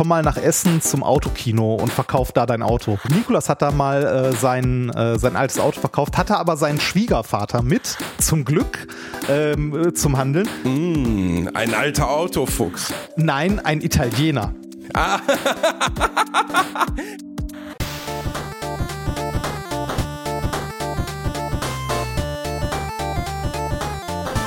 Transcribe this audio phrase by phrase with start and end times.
[0.00, 2.98] komm mal nach Essen zum Autokino und verkauf da dein Auto.
[3.14, 7.60] Nikolas hat da mal äh, sein, äh, sein altes Auto verkauft, hatte aber seinen Schwiegervater
[7.60, 8.88] mit, zum Glück,
[9.28, 10.48] ähm, äh, zum Handeln.
[10.64, 12.94] Mm, ein alter Autofuchs.
[13.16, 14.54] Nein, ein Italiener.
[14.94, 15.18] Ah.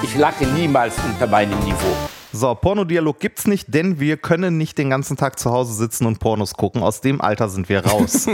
[0.02, 2.13] Ich lache niemals unter meinem Niveau.
[2.36, 6.20] So, Pornodialog gibt's nicht, denn wir können nicht den ganzen Tag zu Hause sitzen und
[6.20, 6.82] Pornos gucken.
[6.82, 8.28] Aus dem Alter sind wir raus.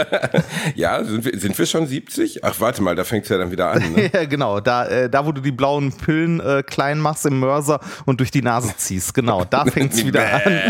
[0.74, 2.44] ja, sind wir, sind wir schon 70?
[2.44, 3.90] Ach, warte mal, da fängt's ja dann wieder an.
[3.94, 4.10] Ne?
[4.12, 4.60] ja, genau.
[4.60, 8.30] Da, äh, da, wo du die blauen Pillen äh, klein machst im Mörser und durch
[8.30, 9.14] die Nase ziehst.
[9.14, 10.60] Genau, da fängt's wieder an.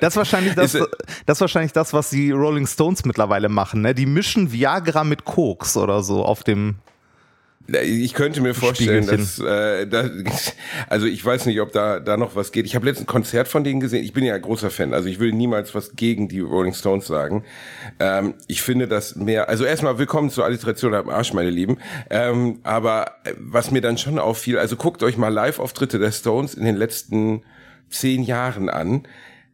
[0.00, 3.82] das, ist wahrscheinlich das, das ist wahrscheinlich das, was die Rolling Stones mittlerweile machen.
[3.82, 3.94] Ne?
[3.94, 6.74] Die mischen Viagra mit Koks oder so auf dem
[7.66, 10.10] ich könnte mir vorstellen, dass, äh, dass,
[10.88, 12.66] also ich weiß nicht, ob da da noch was geht.
[12.66, 14.04] Ich habe letztens ein Konzert von denen gesehen.
[14.04, 17.06] Ich bin ja ein großer Fan, also ich will niemals was gegen die Rolling Stones
[17.06, 17.44] sagen.
[18.00, 21.78] Ähm, ich finde das mehr, also erstmal willkommen zur Alliteration am Arsch, meine Lieben.
[22.10, 26.54] Ähm, aber äh, was mir dann schon auffiel, also guckt euch mal Live-Auftritte der Stones
[26.54, 27.42] in den letzten
[27.88, 29.06] zehn Jahren an.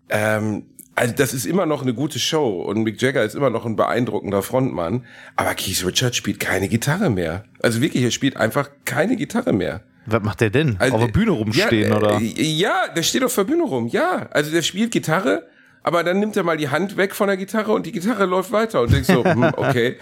[0.08, 0.64] Ähm,
[1.00, 3.74] also das ist immer noch eine gute Show und Mick Jagger ist immer noch ein
[3.74, 7.44] beeindruckender Frontmann, aber Keith Richards spielt keine Gitarre mehr.
[7.62, 9.80] Also wirklich, er spielt einfach keine Gitarre mehr.
[10.04, 10.76] Was macht der denn?
[10.78, 12.20] Also, auf der Bühne rumstehen, ja, oder?
[12.20, 14.28] Ja, der steht auf der Bühne rum, ja.
[14.30, 15.46] Also der spielt Gitarre,
[15.82, 18.52] aber dann nimmt er mal die Hand weg von der Gitarre und die Gitarre läuft
[18.52, 19.96] weiter und denkst so, hm, okay.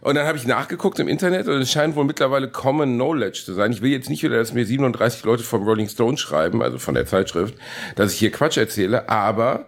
[0.00, 3.52] Und dann habe ich nachgeguckt im Internet und es scheint wohl mittlerweile Common Knowledge zu
[3.52, 3.70] sein.
[3.72, 6.94] Ich will jetzt nicht wieder, dass mir 37 Leute vom Rolling Stone schreiben, also von
[6.94, 7.54] der Zeitschrift,
[7.96, 9.66] dass ich hier Quatsch erzähle, aber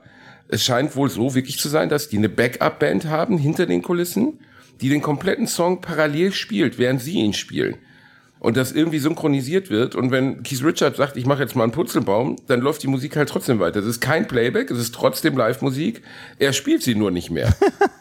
[0.51, 4.41] es scheint wohl so wirklich zu sein, dass die eine Backup-Band haben hinter den Kulissen,
[4.81, 7.77] die den kompletten Song parallel spielt, während sie ihn spielen.
[8.39, 9.95] Und das irgendwie synchronisiert wird.
[9.95, 13.17] Und wenn Keith Richards sagt, ich mache jetzt mal einen Putzelbaum, dann läuft die Musik
[13.17, 13.81] halt trotzdem weiter.
[13.81, 16.03] Es ist kein Playback, es ist trotzdem Live-Musik.
[16.39, 17.55] Er spielt sie nur nicht mehr.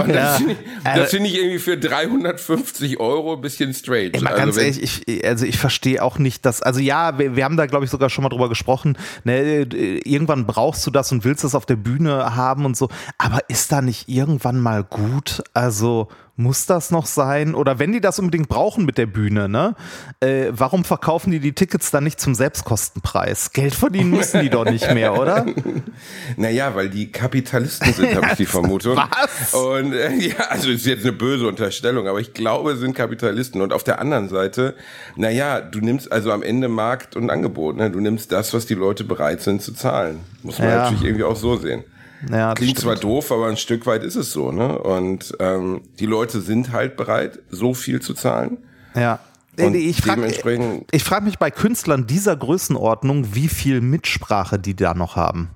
[0.00, 4.12] Und ja, das finde ich, also, find ich, irgendwie für 350 Euro ein bisschen strange.
[4.12, 7.44] Ey, also ganz ehrlich, ich, also ich verstehe auch nicht, dass, also ja, wir, wir
[7.44, 9.62] haben da glaube ich sogar schon mal drüber gesprochen, ne,
[10.04, 13.72] irgendwann brauchst du das und willst das auf der Bühne haben und so, aber ist
[13.72, 15.42] da nicht irgendwann mal gut?
[15.54, 17.54] Also muss das noch sein?
[17.54, 19.74] Oder wenn die das unbedingt brauchen mit der Bühne, ne?
[20.20, 23.52] Äh, warum verkaufen die die Tickets dann nicht zum Selbstkostenpreis?
[23.52, 25.46] Geld verdienen müssen die doch nicht mehr, oder?
[26.36, 28.96] Naja, weil die Kapitalisten sind, habe ich die Vermutung.
[28.96, 29.54] Was?
[29.54, 33.62] Und äh, ja, also ist jetzt eine böse Unterstellung, aber ich glaube, es sind Kapitalisten.
[33.62, 34.74] Und auf der anderen Seite,
[35.16, 37.76] naja, du nimmst also am Ende Markt und Angebot.
[37.76, 37.90] Ne?
[37.90, 40.20] Du nimmst das, was die Leute bereit sind zu zahlen.
[40.42, 40.76] Muss man ja.
[40.84, 41.84] natürlich irgendwie auch so sehen.
[42.30, 42.82] Ja, Klingt stimmt.
[42.82, 44.78] zwar doof, aber ein Stück weit ist es so, ne?
[44.78, 48.58] Und ähm, die Leute sind halt bereit, so viel zu zahlen.
[48.94, 49.20] Ja.
[49.58, 50.22] Und ich frage
[50.98, 55.50] frag mich bei Künstlern dieser Größenordnung, wie viel Mitsprache die da noch haben.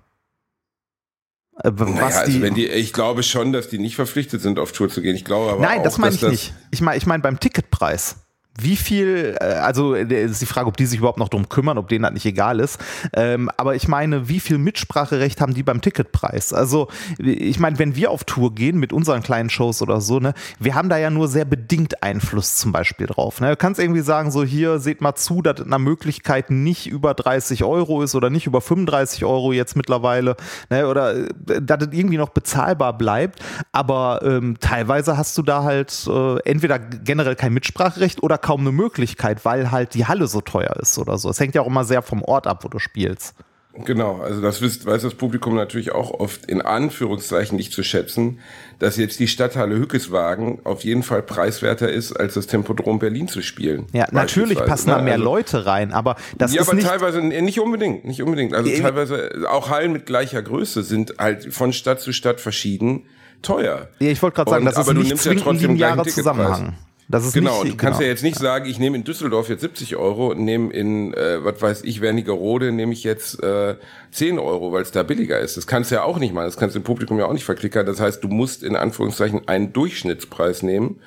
[1.62, 4.88] Äh, naja, also wenn die, ich glaube schon, dass die nicht verpflichtet sind, auf Tour
[4.88, 5.16] zu gehen.
[5.16, 6.54] Ich glaube aber Nein, auch, das meine ich nicht.
[6.70, 8.16] Ich meine, ich meine beim Ticketpreis
[8.58, 11.78] wie viel, äh, also äh, ist die Frage, ob die sich überhaupt noch drum kümmern,
[11.78, 12.78] ob denen das nicht egal ist.
[13.12, 16.52] Ähm, aber ich meine, wie viel Mitspracherecht haben die beim Ticketpreis?
[16.52, 20.34] Also, ich meine, wenn wir auf Tour gehen mit unseren kleinen Shows oder so, ne,
[20.58, 23.40] wir haben da ja nur sehr bedingt Einfluss zum Beispiel drauf.
[23.40, 23.50] Ne?
[23.50, 27.64] Du kannst irgendwie sagen, so hier, seht mal zu, dass eine Möglichkeit nicht über 30
[27.64, 30.36] Euro ist oder nicht über 35 Euro jetzt mittlerweile,
[30.70, 30.88] ne?
[30.88, 31.28] oder äh,
[31.62, 33.40] dass es irgendwie noch bezahlbar bleibt.
[33.72, 38.72] Aber ähm, teilweise hast du da halt äh, entweder generell kein Mitspracherecht oder kaum eine
[38.72, 41.30] Möglichkeit, weil halt die Halle so teuer ist oder so.
[41.30, 43.34] Es hängt ja auch immer sehr vom Ort ab, wo du spielst.
[43.72, 48.40] Genau, also das wisst, weiß das Publikum natürlich auch oft in Anführungszeichen nicht zu schätzen,
[48.80, 53.42] dass jetzt die Stadthalle Hückeswagen auf jeden Fall preiswerter ist, als das Tempodrom Berlin zu
[53.42, 53.86] spielen.
[53.92, 57.20] Ja, natürlich passen da mehr also, Leute rein, aber das ja, ist aber nicht teilweise
[57.20, 58.54] nicht unbedingt, nicht unbedingt.
[58.54, 63.04] Also äh, teilweise auch Hallen mit gleicher Größe sind halt von Stadt zu Stadt verschieden
[63.40, 63.88] teuer.
[64.00, 66.74] Ja, ich wollte gerade sagen, das ist nicht zwingend ja linearer Zusammenhang.
[67.10, 68.06] Das ist genau, nicht, du kannst genau.
[68.06, 71.44] ja jetzt nicht sagen, ich nehme in Düsseldorf jetzt 70 Euro und nehme in, äh,
[71.44, 73.74] was weiß ich, Wernigerode nehme ich jetzt äh,
[74.12, 75.56] 10 Euro, weil es da billiger ist.
[75.56, 77.44] Das kannst du ja auch nicht machen, das kannst du im Publikum ja auch nicht
[77.44, 77.84] verklickern.
[77.84, 81.00] Das heißt, du musst in Anführungszeichen einen Durchschnittspreis nehmen,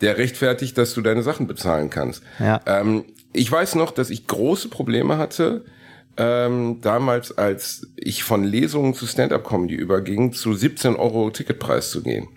[0.00, 2.22] der rechtfertigt, dass du deine Sachen bezahlen kannst.
[2.38, 2.62] Ja.
[2.64, 3.04] Ähm,
[3.34, 5.66] ich weiß noch, dass ich große Probleme hatte,
[6.16, 12.28] ähm, damals, als ich von Lesungen zu Stand-Up-Comedy überging, zu 17 Euro Ticketpreis zu gehen.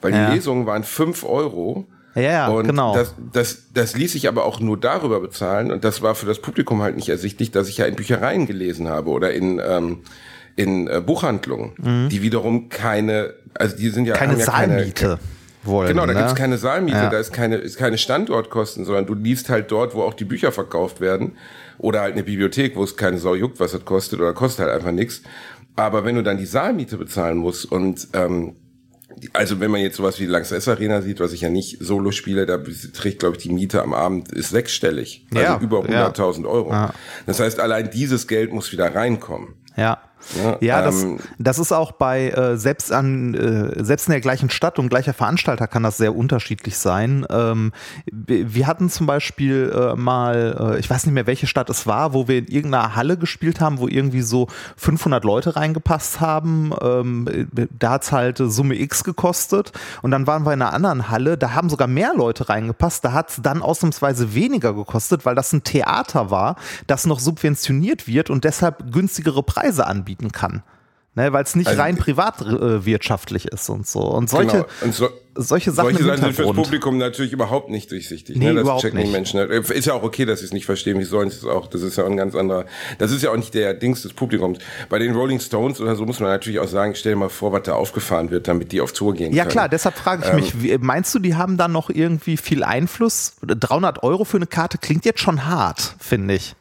[0.00, 2.94] Weil die Lesungen waren 5 Euro ja, und genau.
[2.94, 6.40] Das, das, das ließ sich aber auch nur darüber bezahlen und das war für das
[6.40, 10.02] Publikum halt nicht ersichtlich, dass ich ja in Büchereien gelesen habe oder in, ähm,
[10.56, 12.08] in äh, Buchhandlungen, mhm.
[12.08, 14.92] die wiederum keine, also die sind ja keine ja Saalmiete.
[14.92, 15.18] Keine,
[15.66, 15.88] wollen.
[15.88, 16.18] Genau, da ne?
[16.20, 17.10] gibt's keine Saalmiete, ja.
[17.10, 20.52] da ist keine, ist keine Standortkosten, sondern du liest halt dort, wo auch die Bücher
[20.52, 21.32] verkauft werden.
[21.78, 24.76] Oder halt eine Bibliothek, wo es keine Sau juckt, was das kostet, oder kostet halt
[24.76, 25.22] einfach nichts.
[25.76, 28.54] Aber wenn du dann die Saalmiete bezahlen musst und ähm,
[29.32, 32.10] also wenn man jetzt sowas wie die Lanxess Arena sieht, was ich ja nicht solo
[32.10, 32.58] spiele, da
[32.92, 35.26] trägt, glaube ich, die Miete am Abend ist sechsstellig.
[35.34, 36.48] Also Ja, über 100.000 ja.
[36.48, 36.70] Euro.
[36.70, 36.94] Ja.
[37.26, 39.54] Das heißt, allein dieses Geld muss wieder reinkommen.
[39.76, 39.98] Ja.
[40.42, 44.20] Ja, Ja, das, ähm, das ist auch bei äh, selbst an äh, selbst in der
[44.20, 47.26] gleichen Stadt und gleicher Veranstalter kann das sehr unterschiedlich sein.
[47.30, 47.72] Ähm,
[48.06, 52.12] wir hatten zum Beispiel äh, mal, äh, ich weiß nicht mehr welche Stadt es war,
[52.12, 56.72] wo wir in irgendeiner Halle gespielt haben, wo irgendwie so 500 Leute reingepasst haben.
[56.80, 59.72] Ähm, äh, da hat's halt äh, Summe X gekostet
[60.02, 63.04] und dann waren wir in einer anderen Halle, da haben sogar mehr Leute reingepasst.
[63.04, 66.56] Da hat's dann ausnahmsweise weniger gekostet, weil das ein Theater war,
[66.86, 70.62] das noch subventioniert wird und deshalb günstigere Preise anbieten kann.
[71.16, 74.00] Ne, weil es nicht Also- rein privatwirtschaftlich ist und so.
[74.00, 74.66] Und solche, genau.
[74.80, 76.56] Und so, solche Sachen solche sind fürs Hintergrund.
[76.56, 78.36] Publikum natürlich überhaupt nicht durchsichtig.
[78.36, 78.54] Nee, ne?
[78.54, 79.12] Das überhaupt checken nicht.
[79.12, 79.46] Menschen.
[79.48, 79.70] nicht.
[79.70, 80.98] Ist ja auch okay, dass sie es nicht verstehen.
[80.98, 81.68] Wie sollen sie es auch?
[81.68, 82.64] Das ist ja auch ein ganz anderer.
[82.98, 84.58] Das ist ja auch nicht der Dings des Publikums.
[84.88, 87.52] Bei den Rolling Stones oder so muss man natürlich auch sagen, stell dir mal vor,
[87.52, 89.52] was da aufgefahren wird, damit die auf Tour gehen Ja können.
[89.52, 92.64] klar, deshalb frage ich Ähm, mich, wie, meinst du, die haben da noch irgendwie viel
[92.64, 93.36] Einfluss?
[93.46, 96.56] 300 Euro für eine Karte klingt jetzt schon hart, finde ich.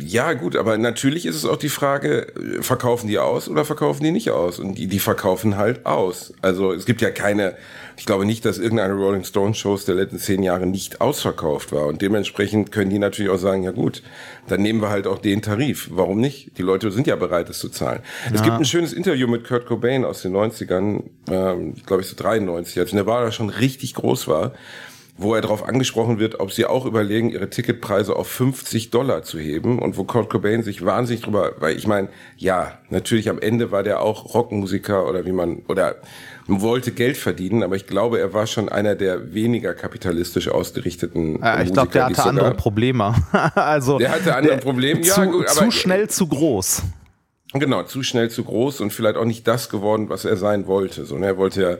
[0.00, 2.26] Ja, gut, aber natürlich ist es auch die Frage,
[2.60, 4.58] verkaufen die aus oder verkaufen die nicht aus?
[4.58, 6.32] Und die, die verkaufen halt aus.
[6.42, 7.54] Also es gibt ja keine,
[7.96, 11.86] ich glaube nicht, dass irgendeine Rolling Stone Shows der letzten zehn Jahre nicht ausverkauft war.
[11.86, 14.02] Und dementsprechend können die natürlich auch sagen, ja gut,
[14.48, 15.88] dann nehmen wir halt auch den Tarif.
[15.92, 16.58] Warum nicht?
[16.58, 18.00] Die Leute sind ja bereit, es zu zahlen.
[18.32, 22.16] Es gibt ein schönes Interview mit Kurt Cobain aus den 90ern, ähm, glaube ich so
[22.16, 24.52] 93, als Nirvana schon richtig groß war
[25.16, 29.38] wo er darauf angesprochen wird, ob sie auch überlegen, ihre Ticketpreise auf 50 Dollar zu
[29.38, 33.70] heben und wo Kurt Cobain sich wahnsinnig drüber, weil ich meine, ja, natürlich am Ende
[33.70, 35.94] war der auch Rockmusiker oder wie man, oder
[36.48, 41.62] wollte Geld verdienen, aber ich glaube, er war schon einer der weniger kapitalistisch ausgerichteten Ja,
[41.62, 42.54] ich glaube, der hatte andere.
[42.54, 43.14] Probleme.
[43.54, 46.82] also Der hatte andere der- Probleme, ja, zu, gut, aber- zu schnell, zu groß.
[47.54, 51.04] Genau, zu schnell, zu groß und vielleicht auch nicht das geworden, was er sein wollte.
[51.04, 51.26] So, ne?
[51.26, 51.76] Er wollte ja,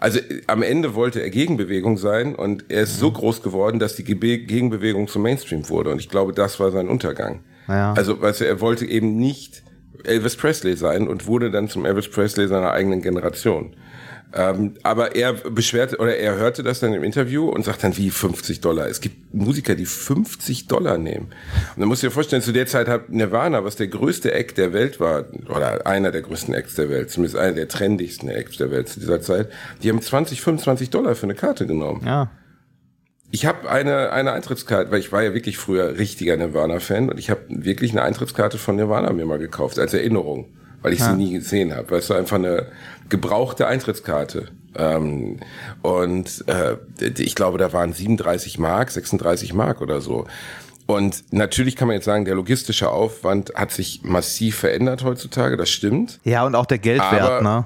[0.00, 3.14] also äh, am Ende wollte er Gegenbewegung sein und er ist so Mhm.
[3.14, 5.90] groß geworden, dass die Gebe Gegenbewegung zum Mainstream wurde.
[5.90, 7.40] Und ich glaube, das war sein Untergang.
[7.68, 7.92] Ja.
[7.92, 9.62] Also, weißt du, er wollte eben nicht
[10.04, 13.76] Elvis Presley sein und wurde dann zum Elvis Presley seiner eigenen Generation.
[14.34, 18.10] Ähm, aber er beschwerte oder er hörte das dann im Interview und sagt dann, wie
[18.10, 18.88] 50 Dollar.
[18.88, 21.26] Es gibt Musiker, die 50 Dollar nehmen.
[21.74, 24.56] Und dann musst du dir vorstellen, zu der Zeit hat Nirvana, was der größte Act
[24.56, 28.56] der Welt war, oder einer der größten Acts der Welt, zumindest einer der trendigsten Acts
[28.56, 29.50] der Welt zu dieser Zeit,
[29.82, 32.02] die haben 20, 25 Dollar für eine Karte genommen.
[32.06, 32.30] Ja.
[33.30, 37.30] Ich habe eine, eine Eintrittskarte, weil ich war ja wirklich früher richtiger Nirvana-Fan und ich
[37.30, 41.32] habe wirklich eine Eintrittskarte von Nirvana mir mal gekauft, als Erinnerung, weil ich sie nie
[41.32, 41.90] gesehen habe.
[41.90, 42.66] Weißt du, einfach eine
[43.08, 44.48] gebrauchte Eintrittskarte.
[44.76, 45.38] Ähm,
[45.82, 46.76] und äh,
[47.18, 50.26] ich glaube, da waren 37 Mark, 36 Mark oder so.
[50.86, 55.70] Und natürlich kann man jetzt sagen, der logistische Aufwand hat sich massiv verändert heutzutage, das
[55.70, 56.18] stimmt.
[56.24, 57.64] Ja, und auch der Geldwert, Aber- ne?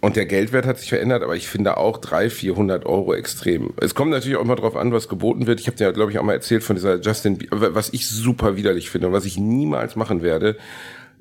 [0.00, 3.72] Und der Geldwert hat sich verändert, aber ich finde auch 300, 400 Euro extrem.
[3.80, 5.60] Es kommt natürlich auch immer drauf an, was geboten wird.
[5.60, 8.56] Ich habe dir, ja, glaube ich, auch mal erzählt von dieser Justin, was ich super
[8.56, 10.56] widerlich finde und was ich niemals machen werde.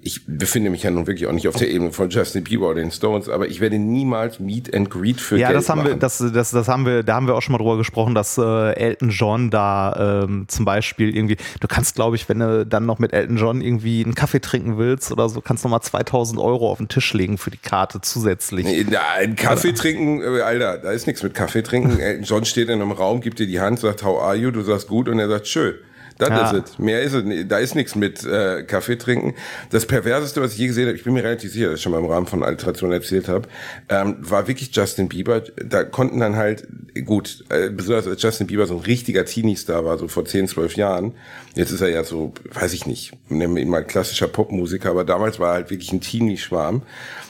[0.03, 2.79] Ich befinde mich ja nun wirklich auch nicht auf der Ebene von Justin Bieber oder
[2.81, 5.89] den Stones, aber ich werde niemals Meet and Greet für Ja, Geld das haben wir,
[5.91, 5.99] machen.
[5.99, 8.71] das, das, das haben wir, da haben wir auch schon mal drüber gesprochen, dass äh,
[8.73, 12.97] Elton John da ähm, zum Beispiel irgendwie, du kannst, glaube ich, wenn du dann noch
[12.97, 16.39] mit Elton John irgendwie einen Kaffee trinken willst oder so, kannst du noch mal 2000
[16.39, 18.65] Euro auf den Tisch legen für die Karte zusätzlich.
[18.65, 21.99] Nee, na, ein Kaffee trinken, äh, Alter, da ist nichts mit Kaffee trinken.
[21.99, 24.49] Elton John steht in einem Raum, gibt dir die Hand, sagt, how are you?
[24.49, 25.75] Du sagst gut und er sagt, schön.
[26.21, 26.51] Das Ja.
[26.51, 26.79] ist es.
[26.79, 27.23] Mehr ist es.
[27.47, 29.33] Da ist nichts mit äh, Kaffee trinken.
[29.71, 31.91] Das perverseste, was ich je gesehen habe, ich bin mir relativ sicher, dass ich schon
[31.91, 33.47] mal im Rahmen von Alteration erzählt habe,
[33.89, 35.41] ähm, war wirklich Justin Bieber.
[35.65, 36.67] Da konnten dann halt,
[37.05, 40.75] gut, äh, besonders als Justin Bieber so ein richtiger Teenie-Star war, so vor 10, 12
[40.75, 41.13] Jahren.
[41.55, 45.03] Jetzt ist er ja so, weiß ich nicht, nennen wir ihn mal klassischer Popmusiker, aber
[45.03, 46.83] damals war er halt wirklich ein Teenie-Schwarm.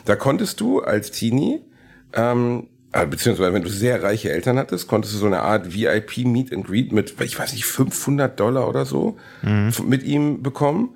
[0.04, 1.62] Da konntest du als Teenie
[2.14, 2.71] ähm, äh,
[3.10, 6.66] beziehungsweise wenn du sehr reiche Eltern hattest, konntest du so eine Art VIP Meet and
[6.68, 9.18] Greet mit, ich weiß nicht, 500 Dollar oder so
[9.70, 10.90] f- mit ihm bekommen.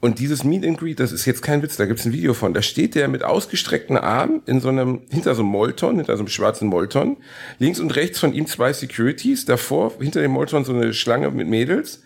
[0.00, 2.54] Und dieses Meet and Greet, das ist jetzt kein Witz, da gibt's ein Video von.
[2.54, 6.20] Da steht der mit ausgestreckten Armen in so einem, hinter so einem Molton, hinter so
[6.20, 7.16] einem schwarzen Molton.
[7.58, 11.48] Links und rechts von ihm zwei Securities, davor, hinter dem Molton so eine Schlange mit
[11.48, 12.02] Mädels.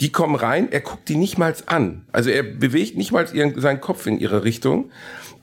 [0.00, 2.02] Die kommen rein, er guckt die nicht mal an.
[2.10, 4.90] Also er bewegt nicht mal ihren, seinen Kopf in ihre Richtung.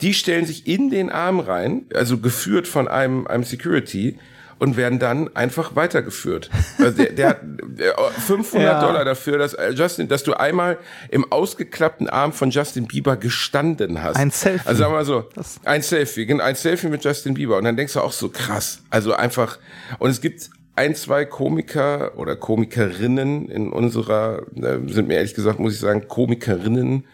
[0.04, 4.18] Die stellen sich in den Arm rein, also geführt von einem, einem Security
[4.58, 6.50] und werden dann einfach weitergeführt.
[6.78, 8.80] Also der, der hat der, 500 Ja.
[8.86, 10.78] Dollar dafür, dass äh, Justin, dass du einmal
[11.10, 14.16] im ausgeklappten Arm von Justin Bieber gestanden hast.
[14.16, 14.68] Ein Selfie.
[14.68, 15.24] Also sagen wir mal so,
[15.64, 18.82] ein Selfie, ein Selfie mit Justin Bieber und dann denkst du auch so krass.
[18.90, 19.58] Also einfach
[19.98, 25.60] und es gibt ein, zwei Komiker oder Komikerinnen in unserer, äh, sind mir ehrlich gesagt,
[25.60, 27.04] muss ich sagen, Komikerinnen,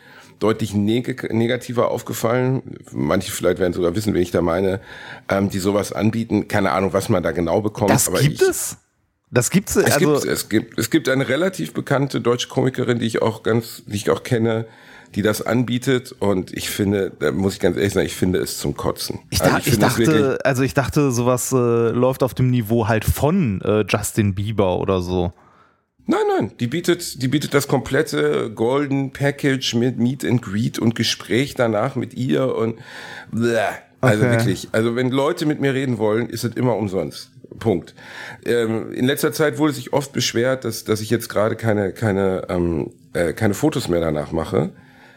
[0.40, 2.62] deutlich neg negativer aufgefallen.
[2.92, 4.80] Manche vielleicht werden sogar wissen, wen ich da meine,
[5.28, 6.48] ähm, die sowas anbieten.
[6.48, 7.90] Keine Ahnung, was man da genau bekommt.
[7.90, 8.76] Das aber gibt ich, es?
[9.30, 13.06] Das gibt's es, also gibt, es gibt es gibt eine relativ bekannte deutsche Komikerin, die
[13.06, 14.66] ich auch ganz, die ich auch kenne,
[15.14, 18.58] die das anbietet und ich finde, da muss ich ganz ehrlich sagen, ich finde es
[18.58, 19.20] zum Kotzen.
[19.30, 21.56] Ich, Also ich, es wirklich- dachte, also ich dachte, sowas äh,
[21.90, 25.32] läuft auf dem Niveau halt von äh, Justin Bieber oder so.
[26.06, 30.94] Nein, nein, die bietet, die bietet das komplette Golden Package mit Meet and Greet und
[30.94, 32.78] Gespräch danach mit ihr und
[33.30, 33.58] bleh.
[34.00, 34.30] also Okay.
[34.32, 37.30] wirklich, also wenn Leute mit mir reden wollen, ist es immer umsonst.
[37.58, 37.94] Punkt.
[38.46, 42.46] Ähm, in letzter Zeit wurde sich oft beschwert, dass, dass ich jetzt gerade keine, keine,
[42.48, 44.70] ähm, äh, keine Fotos mehr danach mache.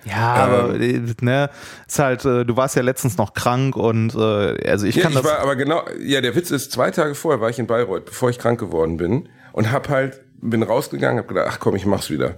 [0.05, 1.49] Ja, aber äh, ne,
[1.87, 5.13] ist halt, äh, du warst ja letztens noch krank und äh, also ich Ja, kann
[5.13, 5.25] ich das.
[5.25, 8.29] war aber genau, ja, der Witz ist, zwei Tage vorher war ich in Bayreuth, bevor
[8.29, 10.19] ich krank geworden bin und hab halt,
[10.49, 12.35] bin rausgegangen, hab gedacht, ach komm, ich mach's wieder.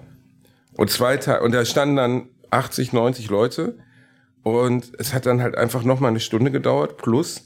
[0.78, 3.78] Und zwei Tage, und da standen dann 80, 90 Leute
[4.44, 7.44] und es hat dann halt einfach noch mal eine Stunde gedauert, plus,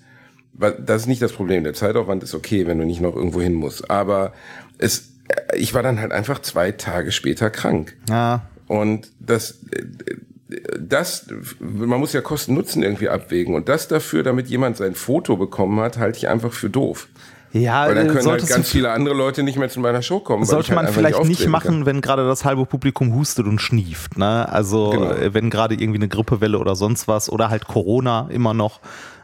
[0.53, 3.53] das ist nicht das Problem, der Zeitaufwand ist okay, wenn du nicht noch irgendwo hin
[3.53, 4.33] musst, aber
[4.77, 5.13] es,
[5.55, 7.95] ich war dann halt einfach zwei Tage später krank.
[8.09, 9.59] ja, Und das,
[10.79, 11.27] das,
[11.59, 13.55] man muss ja Kosten-Nutzen irgendwie abwägen.
[13.55, 17.07] Und das dafür, damit jemand sein Foto bekommen hat, halte ich einfach für doof.
[17.51, 20.19] Ja, Weil dann äh, können halt ganz viele andere Leute nicht mehr zu meiner Show
[20.19, 20.45] kommen.
[20.45, 21.85] sollte halt man vielleicht nicht machen, kann.
[21.85, 24.17] wenn gerade das halbe Publikum hustet und schnieft.
[24.17, 24.47] Ne?
[24.51, 25.11] Also Genau.
[25.11, 28.79] äh, wenn gerade irgendwie eine Grippewelle oder sonst was oder halt Corona immer noch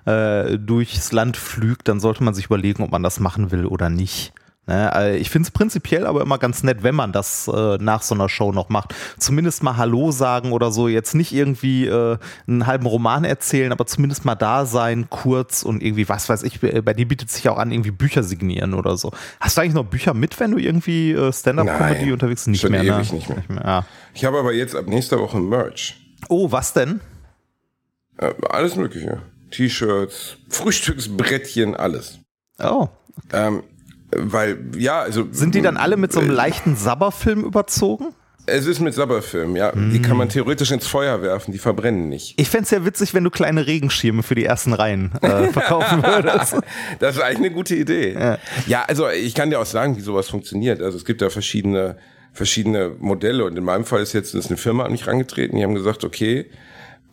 [0.06, 3.90] äh, durchs Land flügt, dann sollte man sich überlegen, ob man das machen will oder
[3.90, 4.34] nicht.
[4.68, 4.92] Ne?
[4.96, 8.16] äh, Ich finde es prinzipiell aber immer ganz nett, wenn man das äh, nach so
[8.16, 8.96] einer Show noch macht.
[9.18, 10.88] Zumindest mal Hallo sagen oder so.
[10.88, 12.18] Jetzt nicht irgendwie äh,
[12.48, 16.60] einen halben Roman erzählen, aber zumindest mal da sein, kurz und irgendwie, was weiß ich,
[16.60, 19.12] bei dir bietet sich auch an, irgendwie Bücher signieren oder so.
[19.40, 22.64] Hast du eigentlich noch Bücher mit, wenn du irgendwie äh, Stand-Up-Comedy unterwegs bist?
[22.64, 22.90] Nicht mehr, ne?
[22.98, 23.44] ewig nicht mehr.
[23.64, 23.86] Ja.
[24.14, 25.96] Ich habe aber jetzt ab nächster Woche Merch.
[26.30, 27.02] Oh, was denn?
[28.18, 29.22] Äh, alles Mögliche.
[29.52, 32.20] T-Shirts, Frühstücksbrettchen, alles.
[32.60, 32.88] Oh.
[33.32, 33.64] Ähm,
[34.18, 35.28] weil, ja, also.
[35.32, 38.14] Sind die dann alle mit so einem äh, leichten Sabberfilm überzogen?
[38.48, 39.74] Es ist mit Sabberfilm, ja.
[39.74, 39.92] Hm.
[39.92, 42.36] Die kann man theoretisch ins Feuer werfen, die verbrennen nicht.
[42.38, 46.56] Ich fänd's ja witzig, wenn du kleine Regenschirme für die ersten Reihen äh, verkaufen würdest.
[47.00, 48.38] Das ist eigentlich eine gute Idee.
[48.68, 48.84] Ja.
[48.84, 50.82] also ich kann dir auch sagen, wie sowas funktioniert.
[50.82, 51.98] Also es gibt da verschiedene,
[52.34, 55.64] verschiedene Modelle und in meinem Fall ist jetzt ist eine Firma an mich rangetreten, die
[55.64, 56.46] haben gesagt, okay,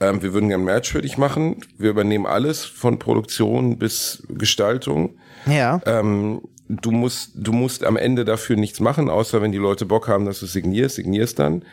[0.02, 1.56] ähm, wir würden gerne Merch für dich machen.
[1.78, 5.14] Wir übernehmen alles von Produktion bis Gestaltung.
[5.46, 5.80] Ja.
[5.86, 10.08] Ähm, du musst, du musst am Ende dafür nichts machen, außer wenn die Leute Bock
[10.08, 11.64] haben, dass du signierst, signierst dann.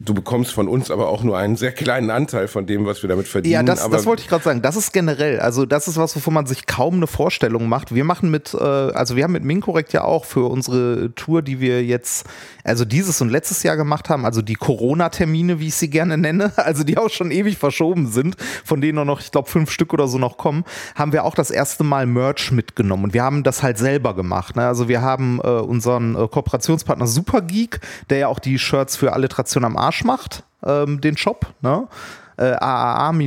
[0.00, 3.08] Du bekommst von uns aber auch nur einen sehr kleinen Anteil von dem, was wir
[3.08, 3.52] damit verdienen.
[3.52, 4.62] Ja, das, aber das wollte ich gerade sagen.
[4.62, 7.92] Das ist generell, also das ist was, wovon man sich kaum eine Vorstellung macht.
[7.92, 11.58] Wir machen mit, äh, also wir haben mit Minkorrekt ja auch für unsere Tour, die
[11.58, 12.26] wir jetzt,
[12.62, 16.52] also dieses und letztes Jahr gemacht haben, also die Corona-Termine, wie ich sie gerne nenne,
[16.56, 19.92] also die auch schon ewig verschoben sind, von denen nur noch, ich glaube, fünf Stück
[19.92, 20.64] oder so noch kommen,
[20.94, 24.54] haben wir auch das erste Mal Merch mitgenommen und wir haben das halt selber gemacht.
[24.54, 24.64] Ne?
[24.64, 29.64] Also wir haben äh, unseren äh, Kooperationspartner Supergeek, der ja auch die Shirts für Alliteration
[29.64, 31.88] am Arsch macht, ähm, den Shop, ne?
[32.36, 32.52] Äh,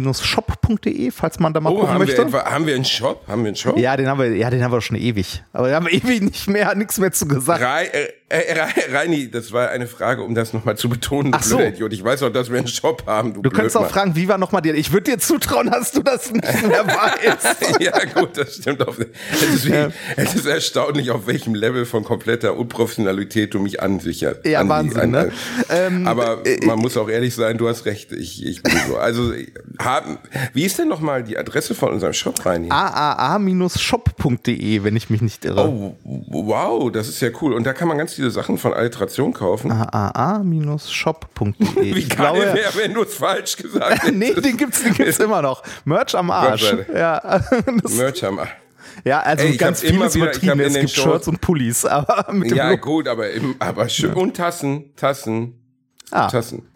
[0.06, 2.18] aaa-shop.de, falls man da mal Oh, gucken haben möchte.
[2.18, 3.28] wir, etwa, haben wir einen Shop?
[3.28, 3.78] Haben wir einen Shop?
[3.78, 5.44] ja, den haben wir, ja, den haben wir schon ewig.
[5.52, 7.62] Aber da haben wir ewig nicht mehr, nichts mehr zu gesagt.
[7.62, 7.90] Rei,
[8.32, 11.32] äh, äh, Rei- Reini, das war eine Frage, um das nochmal zu betonen.
[11.32, 11.60] du Ach so.
[11.60, 11.94] Idiot.
[11.94, 13.34] Ich weiß auch, dass wir einen Shop haben.
[13.34, 14.74] Du, Du könntest auch fragen, wie war nochmal dir?
[14.76, 17.80] Ich würde dir zutrauen, dass du das nicht mehr weißt.
[17.80, 18.82] ja, gut, das stimmt.
[19.32, 19.74] Es, ist wie,
[20.16, 24.46] es ist erstaunlich, auf welchem Level von kompletter Unprofessionalität du mich ansicherst.
[24.46, 25.32] Ja, an Wahnsinn, an, ne?
[25.70, 28.12] Ähm, aber man muss auch ehrlich sein, du hast recht.
[28.12, 28.98] Ich, ich bin so.
[28.98, 29.34] Also,
[29.80, 30.18] haben,
[30.54, 32.70] wie ist denn nochmal die Adresse von unserem Shop, Reini?
[33.72, 35.68] aaa-shop.de, wenn ich mich nicht irre.
[35.68, 37.54] Oh, wow, das ist ja cool.
[37.54, 39.72] Und da kann man ganz viele Sachen von Alliteration kaufen.
[39.72, 41.54] aaa-shop.de.
[41.82, 44.14] Wie Ich kann glaube, der wenn du es falsch gesagt hättest?
[44.14, 45.64] nee, den gibt's, den gibt's immer noch.
[45.86, 46.72] Merch am Arsch.
[46.94, 47.42] Ja,
[47.90, 48.48] Merch haben wir.
[49.04, 50.60] ja also Ey, ganz vieles wieder- übertrieben.
[50.60, 53.90] Es gibt Shows- Shirts und Pullis, aber mit dem Ja, Look- gut, aber, im, aber
[53.90, 54.14] schön.
[54.14, 55.58] Und Tassen, Tassen,
[56.12, 56.28] Ah.
[56.30, 56.68] Tassen.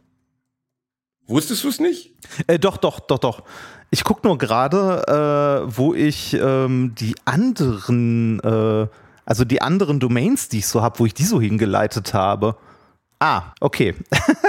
[1.28, 2.14] Wusstest du es nicht?
[2.48, 3.44] Äh, doch, doch, doch, doch.
[3.92, 8.88] Ich gucke nur gerade, äh, wo ich ähm, die anderen, äh,
[9.25, 12.55] also die anderen Domains, die ich so habe, wo ich die so hingeleitet habe.
[13.20, 13.96] Ah, okay.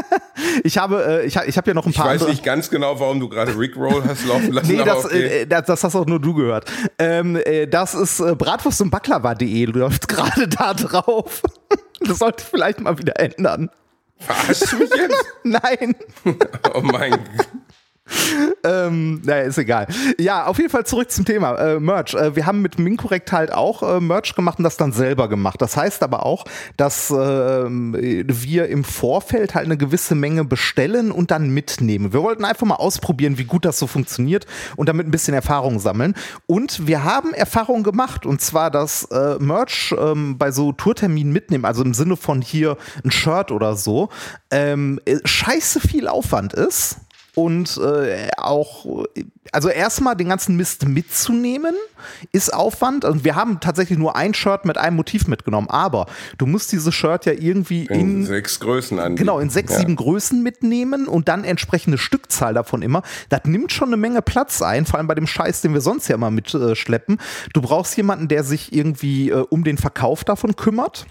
[0.65, 2.31] ich habe, äh, ich, ha- ich habe ja noch ein Ich paar weiß andere.
[2.31, 4.67] nicht ganz genau, warum du gerade Rickroll hast laufen lassen.
[4.77, 5.43] Nee, das, okay.
[5.43, 6.71] äh, das, das hast auch nur du gehört.
[6.99, 11.43] Ähm, äh, das ist äh, bratwurst und baklava.de, läuft gerade da drauf.
[12.01, 13.71] Das sollte ich vielleicht mal wieder ändern.
[14.19, 15.25] Verarschst du mich jetzt?
[15.45, 15.95] Nein.
[16.75, 17.49] Oh mein Gott.
[18.65, 19.87] ähm, naja, ist egal.
[20.19, 22.15] Ja, auf jeden Fall zurück zum Thema äh, Merch.
[22.15, 25.61] Äh, wir haben mit Minkorrekt halt auch äh, Merch gemacht und das dann selber gemacht.
[25.61, 26.45] Das heißt aber auch,
[26.77, 32.13] dass äh, wir im Vorfeld halt eine gewisse Menge bestellen und dann mitnehmen.
[32.13, 34.47] Wir wollten einfach mal ausprobieren, wie gut das so funktioniert
[34.77, 36.15] und damit ein bisschen Erfahrung sammeln.
[36.47, 41.65] Und wir haben Erfahrung gemacht und zwar, dass äh, Merch ähm, bei so Tourterminen mitnehmen,
[41.65, 44.11] also im Sinne von hier ein Shirt oder so,
[44.51, 47.01] ähm, äh, scheiße viel Aufwand ist
[47.37, 49.05] und äh, auch,
[49.53, 51.75] also erstmal den ganzen Mist mitzunehmen,
[52.33, 53.05] ist Aufwand.
[53.05, 56.07] Und wir haben tatsächlich nur ein Shirt mit einem Motiv mitgenommen, aber
[56.39, 59.17] du musst dieses Shirt ja irgendwie in, in sechs Größen an.
[59.17, 59.81] Genau, in sechs, ja.
[59.81, 63.03] sieben Größen mitnehmen und dann entsprechende Stückzahl davon immer.
[63.29, 66.09] Das nimmt schon eine Menge Platz ein, vor allem bei dem Scheiß, den wir sonst
[66.09, 67.17] ja immer mitschleppen.
[67.19, 71.05] Äh, du brauchst jemanden, der sich irgendwie äh, um den Verkauf davon kümmert.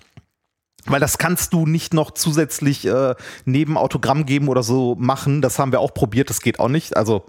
[0.86, 3.16] Weil das kannst du nicht noch zusätzlich äh,
[3.46, 5.42] neben Autogramm geben oder so machen.
[5.42, 6.96] Das haben wir auch probiert, das geht auch nicht.
[6.96, 7.26] Also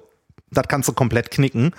[0.51, 1.73] das kannst du komplett knicken.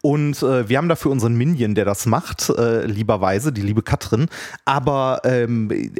[0.00, 4.28] Und äh, wir haben dafür unseren Minion, der das macht, äh, lieberweise, die liebe Katrin.
[4.64, 5.92] Aber ähm,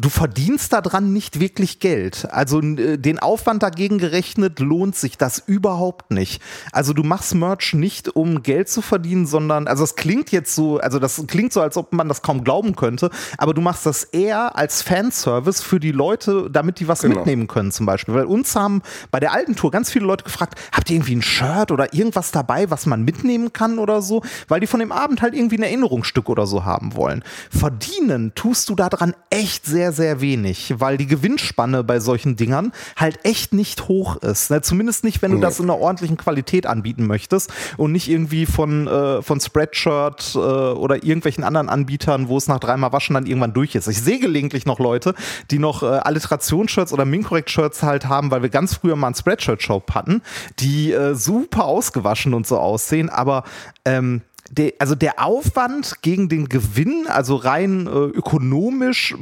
[0.00, 2.28] du verdienst daran nicht wirklich Geld.
[2.30, 6.42] Also äh, den Aufwand dagegen gerechnet lohnt sich das überhaupt nicht.
[6.72, 10.78] Also du machst Merch nicht, um Geld zu verdienen, sondern, also es klingt jetzt so,
[10.78, 14.04] also das klingt so, als ob man das kaum glauben könnte, aber du machst das
[14.04, 17.16] eher als Fanservice für die Leute, damit die was genau.
[17.16, 18.14] mitnehmen können zum Beispiel.
[18.14, 21.22] Weil uns haben bei der alten Tour ganz viele Leute gefragt, habt ihr irgendwie ein
[21.22, 25.22] Shirt oder irgendwas dabei, was man mitnehmen kann oder so, weil die von dem Abend
[25.22, 27.24] halt irgendwie ein Erinnerungsstück oder so haben wollen.
[27.50, 33.24] Verdienen tust du daran echt sehr, sehr wenig, weil die Gewinnspanne bei solchen Dingern halt
[33.24, 34.50] echt nicht hoch ist.
[34.50, 34.62] Ne?
[34.62, 38.86] Zumindest nicht, wenn du das in einer ordentlichen Qualität anbieten möchtest und nicht irgendwie von,
[38.86, 43.52] äh, von Spreadshirt äh, oder irgendwelchen anderen Anbietern, wo es nach dreimal Waschen dann irgendwann
[43.52, 43.86] durch ist.
[43.86, 45.14] Ich sehe gelegentlich noch Leute,
[45.50, 49.94] die noch äh, Alliterationsshirts oder Mincorrect-Shirts halt haben, weil wir ganz früher mal einen Spreadshirt-Shop
[49.94, 50.22] hatten,
[50.58, 53.44] die äh, super ausgewaschen und so aussehen, aber
[53.84, 59.14] ähm, der, also der Aufwand gegen den Gewinn, also rein äh, ökonomisch,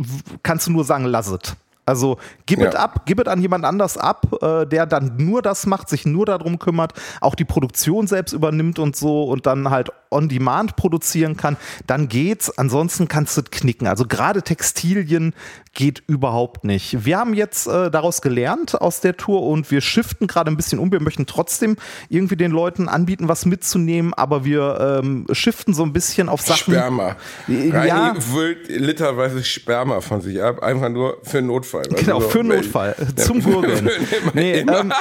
[0.42, 1.56] kannst du nur sagen, lasset.
[1.88, 5.66] Also gib es ab, gib es an jemand anders ab, äh, der dann nur das
[5.66, 9.90] macht, sich nur darum kümmert, auch die Produktion selbst übernimmt und so und dann halt
[10.16, 12.56] on demand produzieren kann, dann geht's.
[12.58, 13.86] Ansonsten kannst du knicken.
[13.86, 15.34] Also gerade Textilien
[15.76, 17.04] geht überhaupt nicht.
[17.04, 20.78] Wir haben jetzt äh, daraus gelernt aus der Tour und wir shiften gerade ein bisschen
[20.78, 20.90] um.
[20.90, 21.76] Wir möchten trotzdem
[22.08, 26.72] irgendwie den Leuten anbieten, was mitzunehmen, aber wir ähm, shiften so ein bisschen auf Sachen.
[26.72, 27.16] Sperma.
[27.46, 28.14] Ja.
[28.18, 31.82] füllt literweise Sperma von sich ab, einfach nur für Notfall.
[31.82, 32.96] Also genau, für Notfall.
[33.16, 33.90] Zum Gurgeln.
[34.32, 34.92] nee, ähm,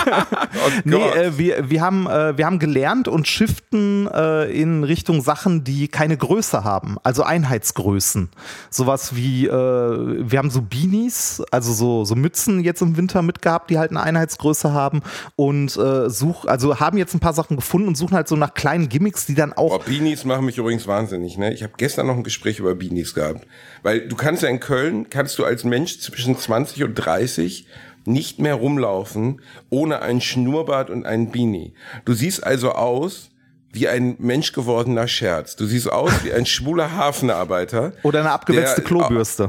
[0.06, 5.22] oh nee äh, wir, wir, haben, äh, wir haben gelernt und shiften äh, in Richtung
[5.22, 8.28] Sachen, die keine Größe haben, also Einheitsgrößen.
[8.70, 13.70] Sowas wie äh, wir haben so Beanies, also so, so Mützen jetzt im Winter mitgehabt,
[13.70, 15.02] die halt eine Einheitsgröße haben
[15.36, 18.54] und äh, such, also haben jetzt ein paar Sachen gefunden und suchen halt so nach
[18.54, 19.72] kleinen Gimmicks, die dann auch.
[19.72, 21.52] Oh, Beanies machen mich übrigens wahnsinnig, ne?
[21.52, 23.46] Ich habe gestern noch ein Gespräch über Beanies gehabt.
[23.82, 27.66] Weil du kannst ja in Köln, kannst du als Mensch zwischen 20 und 30
[28.04, 31.74] nicht mehr rumlaufen ohne ein Schnurrbart und einen Beanie.
[32.04, 33.29] Du siehst also aus
[33.72, 35.54] wie ein menschgewordener Scherz.
[35.54, 37.92] Du siehst aus wie ein schwuler Hafenarbeiter.
[38.02, 39.48] Oder eine abgewetzte der, Klobürste.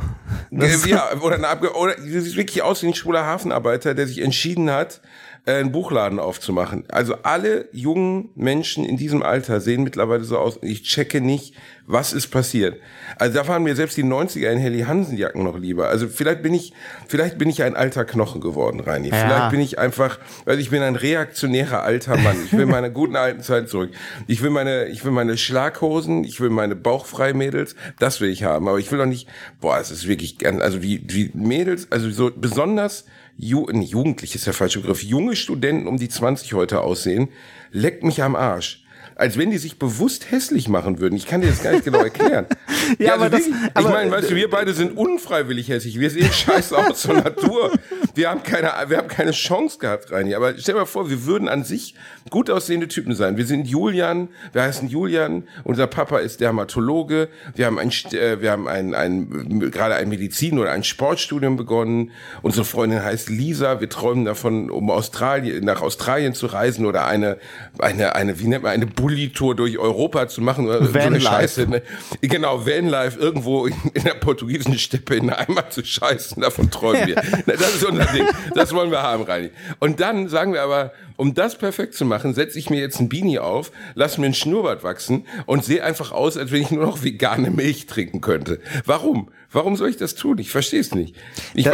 [0.86, 4.22] Ja, oder, eine abge oder du siehst wirklich aus wie ein schwuler Hafenarbeiter, der sich
[4.22, 5.02] entschieden hat,
[5.46, 6.84] einen Buchladen aufzumachen.
[6.90, 10.60] Also alle jungen Menschen in diesem Alter sehen mittlerweile so aus.
[10.62, 11.56] Ich checke nicht,
[11.88, 12.80] was ist passiert.
[13.18, 15.90] Also da waren mir selbst die 90er in Helly Hansen Jacken noch lieber.
[15.90, 16.74] Also vielleicht bin ich,
[17.08, 19.10] vielleicht bin ich ein alter Knochen geworden, Reini.
[19.10, 19.16] Ja.
[19.16, 22.38] Vielleicht bin ich einfach, weil ich bin ein reaktionärer alter Mann.
[22.46, 23.90] Ich will meine guten alten Zeiten zurück.
[24.28, 28.68] Ich will meine, ich will meine Schlaghosen, ich will meine Bauchfreimädels, das will ich haben.
[28.68, 29.28] Aber ich will doch nicht,
[29.60, 33.06] boah, es ist wirklich, also wie, wie Mädels, also so besonders
[33.44, 37.30] Ju Jugendlich ist der falsche Begriff, junge Studenten um die 20 heute aussehen,
[37.72, 38.82] leckt mich am Arsch
[39.16, 41.16] als wenn die sich bewusst hässlich machen würden.
[41.16, 42.48] Ich kann dir das gar nicht genau erklären.
[42.98, 43.44] ja, ja, also aber das,
[43.76, 46.00] aber ich meine, weißt du, wir beide sind unfreiwillig hässlich.
[46.00, 47.72] Wir sehen scheiße aus zur Natur.
[48.14, 50.36] Wir haben keine, wir haben keine Chance gehabt, Reini.
[50.36, 51.96] Aber stell dir mal vor, wir würden an sich
[52.30, 53.38] gut aussehende Typen sein.
[53.38, 58.52] Wir sind Julian, wir heißen Julian, unser Papa ist Dermatologe, wir haben ein, äh, wir
[58.52, 62.12] haben ein, ein, gerade ein Medizin- oder ein Sportstudium begonnen.
[62.42, 67.38] Unsere Freundin heißt Lisa, wir träumen davon, um Australien, nach Australien zu reisen oder eine,
[67.80, 71.22] eine, eine, wie nennt man, eine Bulli-Tour durch Europa zu machen oder Van so eine
[71.22, 71.68] Scheiße.
[71.68, 71.82] Ne?
[72.22, 77.08] Genau, Vanlife irgendwo in, in der portugiesischen Steppe in der Heimat zu scheißen, davon träumen
[77.08, 77.22] wir.
[77.46, 78.28] Das ist unser Ding.
[78.56, 79.52] Das wollen wir haben, Reini.
[79.80, 83.08] Und dann sagen wir aber, um das perfekt zu machen, setze ich mir jetzt ein
[83.08, 86.84] Beanie auf, lass mir ein Schnurrbart wachsen und sehe einfach aus, als wenn ich nur
[86.84, 88.60] noch vegane Milch trinken könnte.
[88.88, 89.30] Warum?
[89.54, 90.38] Warum soll ich das tun?
[90.38, 91.14] Ich verstehe es nicht.
[91.54, 91.74] Ich Da-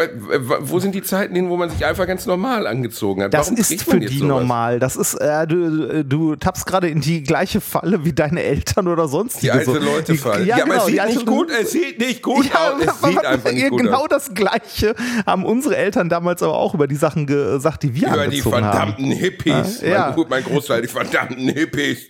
[0.61, 3.35] wo sind die Zeiten hin, wo man sich einfach ganz normal angezogen hat?
[3.35, 4.27] Das Warum ist für die sowas?
[4.27, 4.79] normal.
[4.79, 9.07] Das ist, äh, du, du tappst gerade in die gleiche Falle wie deine Eltern oder
[9.07, 10.47] sonst Die alte Leute fallen.
[10.47, 12.81] Ja, aber es sieht nicht gut, es sieht nicht gut ja, aus.
[12.83, 14.07] Es sieht einfach nicht gut genau aus.
[14.09, 14.95] das Gleiche
[15.27, 18.55] haben unsere Eltern damals aber auch über die Sachen gesagt, die wir Über die angezogen
[18.65, 18.71] haben.
[18.71, 19.11] verdammten
[19.43, 19.81] Hippies.
[19.81, 20.05] Ja, ja.
[20.07, 22.07] Mein, gut, mein Großteil, die verdammten Hippies.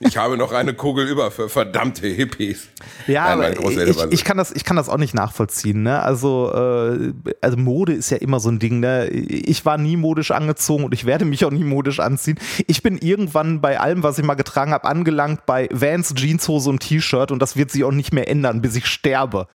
[0.00, 2.68] Ich habe noch eine Kugel über für verdammte Hippies.
[3.06, 5.82] Ja, Nein, aber ich, ich, kann das, ich kann das auch nicht nachvollziehen.
[5.82, 6.00] Ne?
[6.02, 8.80] Also, äh, also Mode ist ja immer so ein Ding.
[8.80, 9.08] Ne?
[9.08, 12.38] Ich war nie modisch angezogen und ich werde mich auch nie modisch anziehen.
[12.66, 16.80] Ich bin irgendwann bei allem, was ich mal getragen habe, angelangt bei Vans, Jeanshose und
[16.80, 19.48] T-Shirt und das wird sich auch nicht mehr ändern, bis ich sterbe.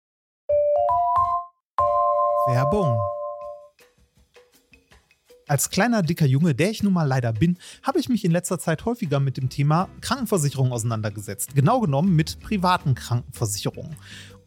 [2.48, 3.00] Werbung.
[5.48, 8.60] Als kleiner, dicker Junge, der ich nun mal leider bin, habe ich mich in letzter
[8.60, 11.54] Zeit häufiger mit dem Thema Krankenversicherung auseinandergesetzt.
[11.54, 13.98] Genau genommen mit privaten Krankenversicherungen.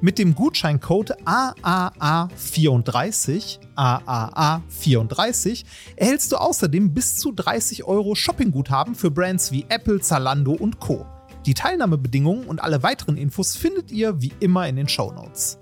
[0.00, 5.64] Mit dem Gutscheincode AAA34, AAA34,
[5.96, 11.04] erhältst du außerdem bis zu 30 Euro Shoppingguthaben für Brands wie Apple, Zalando und Co.
[11.46, 15.58] Die Teilnahmebedingungen und alle weiteren Infos findet ihr wie immer in den Shownotes.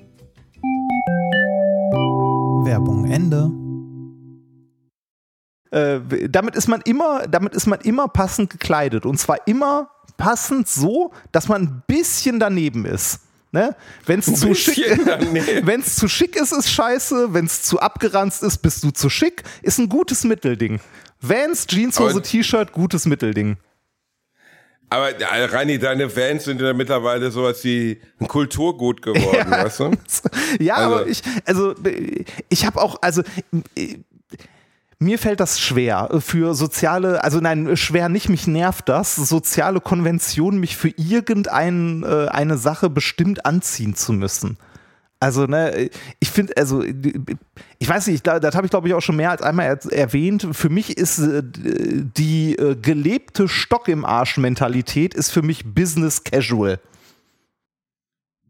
[2.64, 3.50] Werbung Ende.
[5.70, 10.68] Äh, damit ist man immer, damit ist man immer passend gekleidet und zwar immer passend
[10.68, 13.22] so, dass man ein bisschen daneben ist.
[13.52, 13.74] Ne?
[14.04, 14.84] Wenn es zu schick,
[15.78, 17.32] es zu schick ist, ist scheiße.
[17.32, 19.44] Wenn es zu abgeranzt ist, bist du zu schick.
[19.62, 20.80] Ist ein gutes Mittelding.
[21.20, 23.56] Vans, Jeanshose, T-Shirt, gutes Mittelding.
[24.88, 29.64] Aber äh, Reini, deine Fans sind ja mittlerweile sowas wie ein Kulturgut geworden, Ja.
[29.64, 29.90] weißt du?
[30.60, 33.22] Ja, Also- aber ich, also äh, ich habe auch, also
[33.76, 33.96] äh,
[34.98, 39.80] mir fällt das schwer äh, für soziale, also nein, schwer nicht, mich nervt das, soziale
[39.80, 44.56] Konventionen, mich für irgendeine äh, eine Sache bestimmt anziehen zu müssen.
[45.18, 45.88] Also, ne,
[46.20, 49.30] ich finde, also, ich weiß nicht, da- das habe ich glaube ich auch schon mehr
[49.30, 50.46] als einmal er erwähnt.
[50.52, 56.78] Für mich ist äh, die äh, gelebte Stock im Arsch-Mentalität ist für mich Business Casual.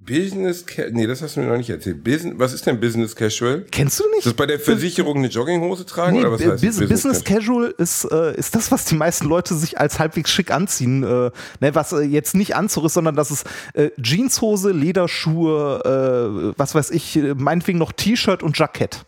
[0.06, 2.02] Business Casual, nee, das hast du mir noch nicht erzählt.
[2.04, 3.66] Business, was ist denn Business Casual?
[3.70, 4.18] Kennst du nicht?
[4.18, 6.88] Ist das bei der Versicherung eine Jogginghose tragen Nee, oder was heißt Bus das?
[6.88, 11.02] Business, Casual ist, äh, ist das, was die meisten Leute sich als halbwegs schick anziehen.
[11.02, 16.54] Äh, ne, was äh, jetzt nicht Anzug ist, sondern das ist äh, Jeanshose, Lederschuhe, äh,
[16.56, 19.04] was weiß ich, äh, meinetwegen noch T-Shirt und Jackett.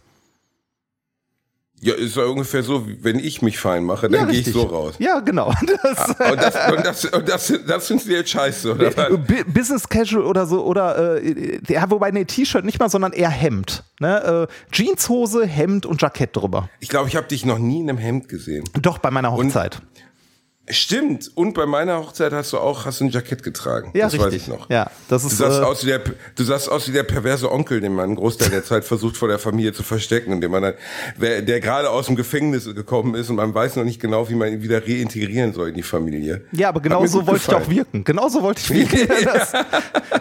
[1.81, 4.63] Ja, ist ja ungefähr so, wenn ich mich fein mache, dann ja, gehe ich so
[4.63, 4.95] raus.
[4.99, 5.53] Ja, genau.
[5.83, 8.91] Das, Und das, und das, und das, das findest du jetzt scheiße, oder?
[9.17, 13.31] Bu- Business Casual oder so, oder, äh, ja, wobei, nee, T-Shirt nicht mal, sondern eher
[13.31, 13.85] Hemd.
[14.01, 14.49] Ne?
[14.49, 16.69] Äh, Jeanshose, Hemd und Jackett drüber.
[16.81, 18.65] Ich glaube, ich habe dich noch nie in einem Hemd gesehen.
[18.81, 19.81] Doch, bei meiner Hochzeit.
[20.71, 21.31] Stimmt.
[21.35, 23.91] Und bei meiner Hochzeit hast du auch hast du ein Jackett getragen.
[23.95, 24.27] ja, das richtig.
[24.33, 24.71] weiß ich noch.
[24.71, 25.39] Ja, das Du ist.
[25.39, 26.01] sahst, äh, aus wie der,
[26.35, 29.29] du sahst aus wie der perverse Onkel, den man einen Großteil der Zeit versucht vor
[29.29, 30.75] der Familie zu verstecken und den man dann,
[31.17, 34.35] wer, der gerade aus dem Gefängnis gekommen ist und man weiß noch nicht genau, wie
[34.35, 36.45] man ihn wieder reintegrieren soll in die Familie.
[36.53, 38.05] Ja, aber genau mir so wollte ich auch wirken.
[38.05, 39.09] Genau so wollte ich wirken.
[39.29, 39.53] Das,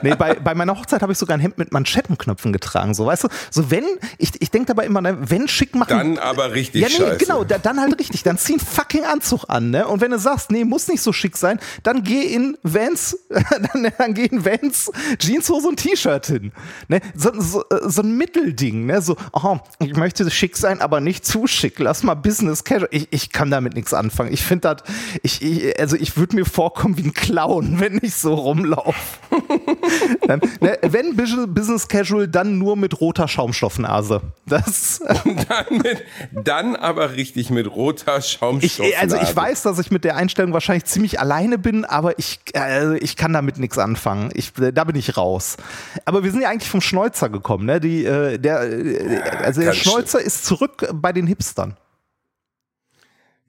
[0.01, 2.93] nee, bei, bei meiner Hochzeit habe ich sogar ein Hemd mit Manschettenknöpfen getragen.
[2.93, 3.85] So, weißt du, so wenn,
[4.17, 5.89] ich, ich denke dabei immer, ne, wenn schick machen.
[5.89, 7.17] Dann aber richtig Ja, nee, scheiße.
[7.17, 8.23] genau, da, dann halt richtig.
[8.23, 9.87] Dann zieh einen fucking Anzug an, ne?
[9.87, 13.91] Und wenn du sagst, nee, muss nicht so schick sein, dann geh in Vans, dann,
[13.97, 16.51] dann geh in Vans, Jeanshose und T-Shirt hin.
[16.87, 17.01] Ne?
[17.15, 19.01] So, so, äh, so ein Mittelding, ne?
[19.01, 21.79] So, oh, ich möchte schick sein, aber nicht zu schick.
[21.79, 22.89] Lass mal Business Casual.
[22.91, 24.31] Ich, ich kann damit nichts anfangen.
[24.33, 24.83] Ich finde das,
[25.23, 28.95] ich, ich, also ich würde mir vorkommen wie ein Clown, wenn ich so rumlaufe.
[30.27, 34.21] Ne, wenn Bus- Business Casual, dann nur mit roter Schaumstoffnase.
[34.45, 38.85] Das, dann, mit, dann aber richtig mit roter ich, Schaumstoff.
[38.99, 42.97] also ich weiß, dass ich mit der Einstellung wahrscheinlich ziemlich alleine bin, aber ich, äh,
[42.97, 44.29] ich kann damit nichts anfangen.
[44.33, 45.55] Ich, da bin ich raus.
[46.03, 47.65] Aber wir sind ja eigentlich vom Schnäuzer gekommen.
[47.65, 47.79] Ne?
[47.79, 51.77] Die, äh, der, äh, also der ganz Schnäuzer ist zurück bei den Hipstern.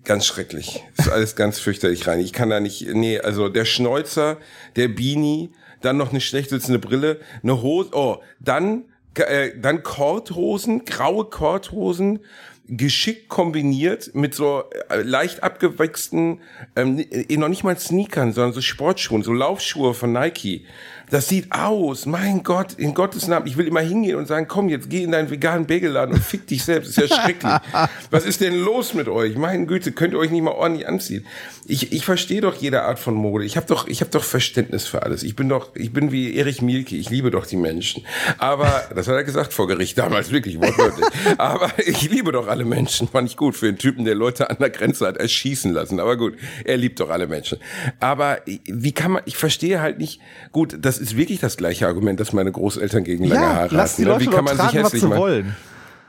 [0.04, 0.84] Ganz schrecklich.
[0.96, 2.20] Ist alles ganz fürchterlich rein.
[2.20, 4.38] Ich kann da nicht, nee, also der Schnäuzer,
[4.76, 5.50] der Beanie,
[5.82, 12.20] dann noch eine schlecht sitzende Brille, eine Hose, oh, dann, äh, dann Korthosen, graue Korthosen,
[12.68, 16.40] geschickt kombiniert mit so äh, leicht abgewachsenen,
[16.76, 20.66] ähm, äh, noch nicht mal Sneakern, sondern so Sportschuhen, so Laufschuhe von Nike.
[21.10, 23.46] Das sieht aus, mein Gott, in Gottes Namen.
[23.46, 26.46] Ich will immer hingehen und sagen, komm, jetzt geh in deinen veganen Bagelladen und fick
[26.46, 26.96] dich selbst.
[26.96, 27.52] Das ist ja schrecklich.
[28.10, 29.36] Was ist denn los mit euch?
[29.36, 31.26] Mein Güte, könnt ihr euch nicht mal ordentlich anziehen?
[31.66, 33.44] Ich, ich verstehe doch jede Art von Mode.
[33.44, 35.22] Ich habe doch, ich habe doch Verständnis für alles.
[35.22, 36.96] Ich bin doch, ich bin wie Erich Mielke.
[36.96, 38.04] Ich liebe doch die Menschen.
[38.38, 41.06] Aber, das hat er gesagt vor Gericht damals, wirklich wortwörtlich.
[41.38, 43.08] Aber ich liebe doch alle Menschen.
[43.08, 46.00] Fand ich gut für einen Typen, der Leute an der Grenze hat erschießen lassen.
[46.00, 47.58] Aber gut, er liebt doch alle Menschen.
[48.00, 50.20] Aber wie kann man, ich verstehe halt nicht,
[50.52, 53.96] gut, das ist wirklich das gleiche Argument, dass meine Großeltern gegen lange Ja, Haare lass
[53.96, 54.10] die hatten.
[54.10, 54.18] ne?
[54.18, 55.18] Leute Wie kann man sich tragen, was sie machen?
[55.18, 55.56] wollen.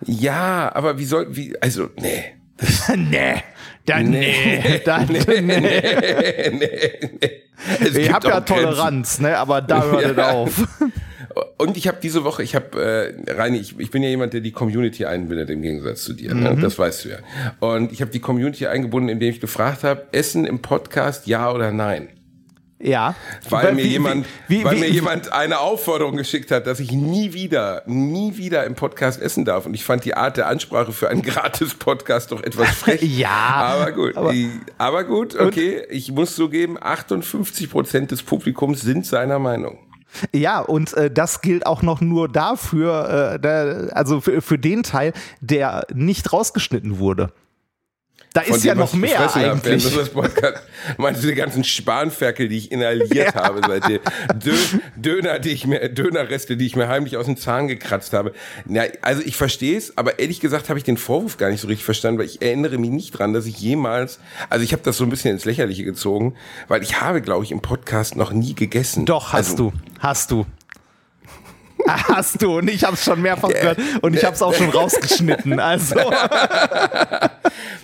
[0.05, 2.23] Ja, aber wie soll, wie, also, nee.
[2.95, 3.35] nee,
[3.85, 5.19] dann nee, dann nee.
[7.81, 8.55] Es Ich gibt habe ja Grenzen.
[8.55, 10.31] Toleranz, ne, aber da hört es Ja.
[10.31, 10.67] auf.
[11.57, 14.41] Und ich habe diese Woche, ich habe, äh, Reini, ich, ich bin ja jemand, der
[14.41, 16.33] die Community einbindet im Gegensatz zu dir.
[16.33, 16.43] Mhm.
[16.43, 16.57] Ne?
[16.61, 17.17] Das weißt du ja.
[17.59, 21.71] Und ich habe die Community eingebunden, indem ich gefragt habe, Essen im Podcast, ja oder
[21.71, 22.09] nein?
[22.81, 23.13] Ja.
[23.49, 26.91] Weil mir Wie- jemand, wie- weil wie- mir jemand eine Aufforderung geschickt hat, dass ich
[26.93, 29.65] nie wieder, nie wieder im Podcast essen darf.
[29.65, 33.01] Und ich fand die Art der Ansprache für einen Gratis-Podcast doch etwas frech.
[33.17, 35.83] Ja, Aber gut, aber- die, aber gut, okay.
[35.89, 39.79] Ich muss zugeben, 58 Prozent des Publikums sind seiner Meinung.
[40.33, 44.83] Ja, und äh, das gilt auch noch nur dafür, äh, da, also für, für den
[44.83, 47.31] Teil, der nicht rausgeschnitten wurde.
[48.33, 49.83] Da ist ja noch mehr eigentlich.
[50.97, 53.99] Meinst du die ganzen Spanferkel, die ich inhaliert habe seitdem?
[54.35, 54.55] Dö
[54.95, 58.33] Döner, die ich mir, Dönerreste, die ich mir heimlich aus dem Zahn gekratzt habe.
[58.67, 61.67] Ja, also ich verstehe es, aber ehrlich gesagt habe ich den Vorwurf gar nicht so
[61.67, 64.97] richtig verstanden, weil ich erinnere mich nicht dran, dass ich jemals, also ich habe das
[64.97, 66.35] so ein bisschen ins Lächerliche gezogen,
[66.67, 69.05] weil ich habe, glaube ich, im Podcast noch nie gegessen.
[69.05, 69.73] Doch, hast also, du.
[69.99, 70.45] Hast du.
[71.87, 72.57] Hast du.
[72.57, 75.59] Und ich habe es schon mehrfach gehört und ich habe es auch schon rausgeschnitten.
[75.59, 75.95] Also,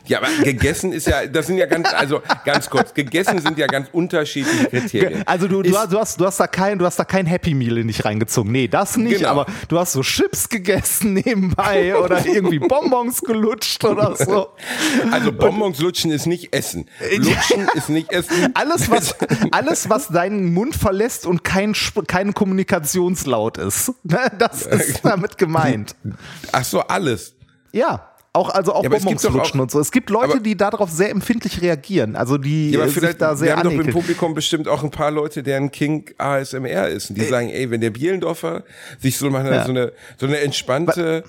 [0.07, 3.67] Ja, aber gegessen ist ja, das sind ja ganz, also ganz kurz, gegessen sind ja
[3.67, 5.23] ganz unterschiedliche Kriterien.
[5.25, 7.25] also du, du, Ist- hast, du, hast, du, hast da kein, du hast da kein
[7.25, 8.51] Happy Meal in dich reingezogen.
[8.51, 9.29] Nee, das nicht, Genau.
[9.29, 14.49] aber du hast so Chips gegessen nebenbei oder irgendwie Bonbons gelutscht oder so.
[15.11, 16.87] Also Bonbons lutschen ist nicht Essen.
[17.17, 18.51] Lutschen ist nicht Essen.
[18.53, 19.15] Alles was,
[19.51, 21.73] alles, was deinen Mund verlässt und kein,
[22.07, 23.91] kein Kommunikationslaut ist.
[24.03, 25.95] Das ist damit gemeint.
[26.51, 27.33] Ach so, alles.
[27.71, 28.11] Ja.
[28.35, 29.79] Auch, also auch Ja, aber es Bonbons gibt doch auch- lutschen und so.
[29.79, 32.15] Es gibt Leute, aber- die darauf sehr empfindlich reagieren.
[32.15, 33.91] Also die Ja, aber äh, vielleicht, da wir sehr haben doch im.
[33.93, 37.09] Publikum bestimmt auch ein paar Leute, deren King ASMR ist.
[37.09, 38.63] Und die sagen, ey, wenn der Bielendorfer
[38.99, 39.63] sich so, mal Ja.
[39.65, 41.23] so, eine, so eine entspannte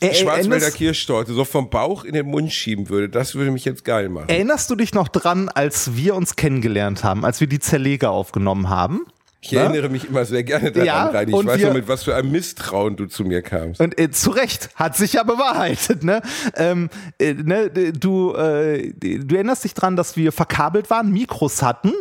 [0.00, 3.84] ä- Schwarzwälder Kirschtorte so vom Bauch in den Mund schieben würde, das würde mich jetzt
[3.84, 4.28] geil machen.
[4.28, 8.68] Erinnerst du dich noch dran, als wir uns kennengelernt haben, als wir die Zerleger aufgenommen
[8.68, 9.06] haben?
[9.44, 11.32] Ich erinnere mich immer sehr gerne daran, Ja, Reini.
[11.38, 13.80] Ich weiß wir- noch, mit was für einem Misstrauen du zu mir kamst.
[13.80, 16.04] Und äh, zu Recht, hat sich ja bewahrheitet.
[16.04, 16.22] Ne?
[16.54, 21.92] Ähm, äh, ne, du, äh, du erinnerst dich dran, dass wir verkabelt waren, Mikros hatten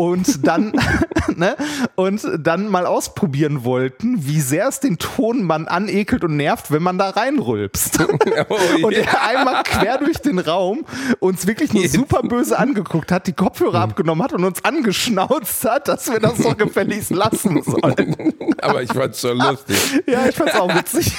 [0.00, 0.72] und dann,
[1.36, 1.56] ne,
[1.94, 6.96] und dann mal ausprobieren wollten, wie sehr es den Tonmann anekelt und nervt, wenn man
[6.96, 7.98] da reinrülpst.
[8.48, 10.84] Oh, Und er einmal quer durch den Raum
[11.18, 15.88] uns wirklich nur super böse angeguckt hat, die Kopfhörer abgenommen hat und uns angeschnauzt hat,
[15.88, 18.34] dass wir das doch gefälligst lassen sollen.
[18.60, 19.76] Aber ich fand's schon lustig.
[20.06, 21.12] Ja, ich fand's auch witzig.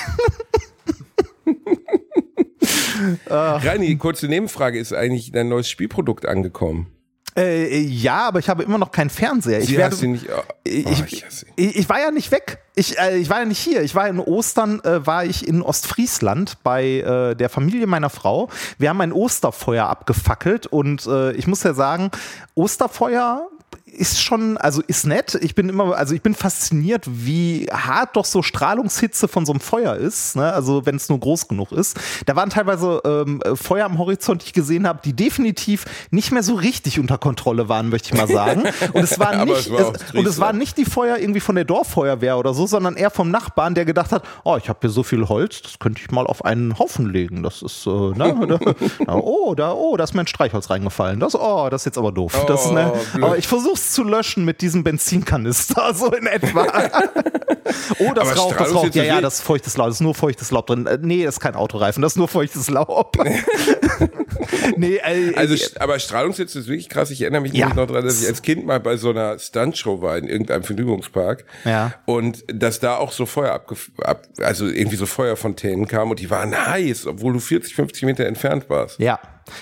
[3.27, 6.87] Reini, kurze Nebenfrage, ist eigentlich dein neues Spielprodukt angekommen?
[7.35, 9.59] Äh, ja, aber ich habe immer noch keinen Fernseher.
[9.61, 10.27] Ich, werde, nicht.
[10.29, 12.59] Oh, ich, oh, ich, ich ich, ich war ja nicht weg.
[12.75, 13.81] Ich, äh, ich war ja nicht hier.
[13.83, 18.49] Ich war in Ostern, äh, war ich in Ostfriesland bei äh, der Familie meiner Frau.
[18.77, 22.11] Wir haben ein Osterfeuer abgefackelt und äh, ich muss ja sagen,
[22.55, 23.47] Osterfeuer
[23.91, 25.37] ist schon, also ist nett.
[25.41, 29.59] Ich bin immer, also ich bin fasziniert, wie hart doch so Strahlungshitze von so einem
[29.59, 30.35] Feuer ist.
[30.35, 30.51] Ne?
[30.53, 31.99] Also wenn es nur groß genug ist.
[32.25, 36.43] Da waren teilweise ähm, Feuer am Horizont, die ich gesehen habe, die definitiv nicht mehr
[36.43, 38.63] so richtig unter Kontrolle waren, möchte ich mal sagen.
[38.93, 41.55] Und es waren nicht, es war es, und es waren nicht die Feuer irgendwie von
[41.55, 44.89] der Dorffeuerwehr oder so, sondern eher vom Nachbarn, der gedacht hat, oh, ich habe hier
[44.89, 47.43] so viel Holz, das könnte ich mal auf einen Haufen legen.
[47.43, 48.47] Das ist, äh, ne,
[49.05, 51.19] da, oh, da, oh, da ist mein Streichholz reingefallen.
[51.19, 52.45] Das, oh, das ist jetzt aber doof.
[52.47, 53.23] das, Oh, ne, blöd.
[53.23, 56.63] aber ich versuch's Krebs zu löschen mit diesem Benzinkanister, so in etwa.
[57.99, 60.15] oh, das Aber raucht, das ist Ja, ja, das ist feuchtes Laub, das ist nur
[60.15, 60.85] feuchtes Laub drin.
[60.87, 63.17] Äh, Nee, das ist kein Autoreifen, das ist nur feuchtes Laub.
[64.77, 67.09] nee, äh, Also, st- aber Strahlungssätze ist wirklich krass.
[67.11, 67.69] Ich erinnere mich Ja.
[67.73, 71.45] noch daran, dass ich als Kind mal bei so einer Stuntshow war in irgendeinem Vergnügungspark.
[71.65, 71.93] Ja.
[72.05, 76.29] Und dass da auch so Feuer abgef ab, also irgendwie so Feuerfontänen kamen und die
[76.29, 78.99] waren heiß, obwohl du 40, 50 Meter entfernt warst.
[78.99, 79.19] Ja,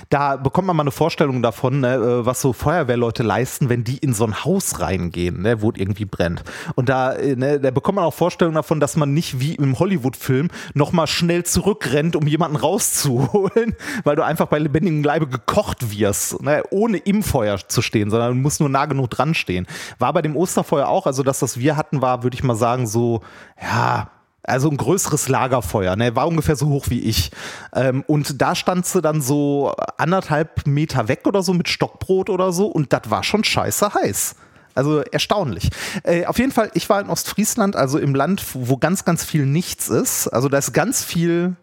[0.09, 3.97] da bekommt man mal eine Vorstellung davon, ne, äh, was so Feuerwehrleute leisten, wenn die
[3.97, 6.43] in so ein Haus reingehen, ne, wo es irgendwie brennt.
[6.75, 9.77] Und da, äh, ne, da bekommt man auch Vorstellungen davon, dass man nicht wie im
[9.77, 16.41] Hollywood-Film nochmal schnell zurückrennt, um jemanden rauszuholen, weil du einfach bei lebendigem Leibe gekocht wirst,
[16.41, 19.67] ne, ohne im Feuer zu stehen, sondern du musst nur nah genug dran stehen.
[19.97, 22.87] War bei dem Osterfeuer auch, also das, was wir hatten, war, würde ich mal sagen,
[22.87, 23.21] so,
[23.61, 24.09] ja,
[24.43, 26.15] also ein größeres Lagerfeuer, ne?
[26.15, 27.31] war ungefähr so hoch wie ich.
[27.73, 32.51] Ähm, und da stand sie dann so anderthalb Meter weg oder so mit Stockbrot oder
[32.51, 34.35] so und das war schon scheiße heiß.
[34.75, 35.69] Also erstaunlich.
[36.03, 39.45] Äh, auf jeden Fall, ich war in Ostfriesland, also im Land, wo ganz, ganz viel
[39.45, 40.27] nichts ist.
[40.29, 41.55] Also da ist ganz viel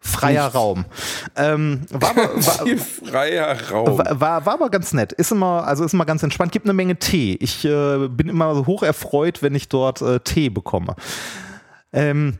[0.00, 0.54] freier Nichts.
[0.56, 0.86] Raum.
[1.36, 3.98] Ähm, war, aber- war, Viel freier Raum.
[3.98, 5.12] war, war, war aber ganz nett.
[5.12, 6.52] Ist immer, also ist immer ganz entspannt.
[6.52, 7.36] Gibt eine Menge Tee.
[7.38, 10.96] Ich äh, bin immer so hoch erfreut, wenn ich dort äh, Tee bekomme.
[11.92, 12.38] Ähm,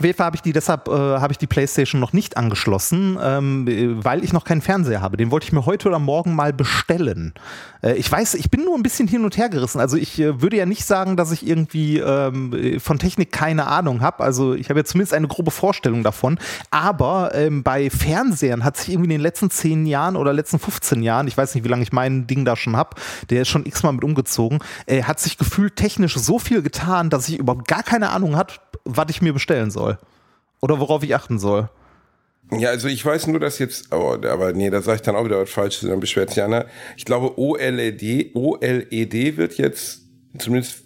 [0.00, 3.18] auf jeden Fall habe ich die, deshalb äh, habe ich die PlayStation noch nicht angeschlossen,
[3.22, 5.18] ähm, äh, weil ich noch keinen Fernseher habe.
[5.18, 7.34] Den wollte ich mir heute oder morgen mal bestellen.
[7.82, 9.78] Äh, ich weiß, ich bin nur ein bisschen hin und her gerissen.
[9.78, 13.66] Also ich äh, würde ja nicht sagen, dass ich irgendwie ähm, äh, von Technik keine
[13.66, 14.24] Ahnung habe.
[14.24, 16.38] Also ich habe ja zumindest eine grobe Vorstellung davon.
[16.70, 21.02] Aber ähm, bei Fernsehern hat sich irgendwie in den letzten zehn Jahren oder letzten 15
[21.02, 22.96] Jahren, ich weiß nicht, wie lange ich mein Ding da schon habe,
[23.28, 27.28] der ist schon x-mal mit umgezogen, äh, hat sich gefühlt technisch so viel getan, dass
[27.28, 29.89] ich überhaupt gar keine Ahnung hat, was ich mir bestellen soll.
[30.60, 31.68] Oder worauf ich achten soll.
[32.52, 35.24] Ja, also ich weiß nur, dass jetzt, oh, aber nee, da sage ich dann auch
[35.24, 36.66] wieder was Falsches, dann beschwert sich einer.
[36.96, 40.02] Ich glaube, OLED, OLED wird jetzt
[40.38, 40.82] zumindest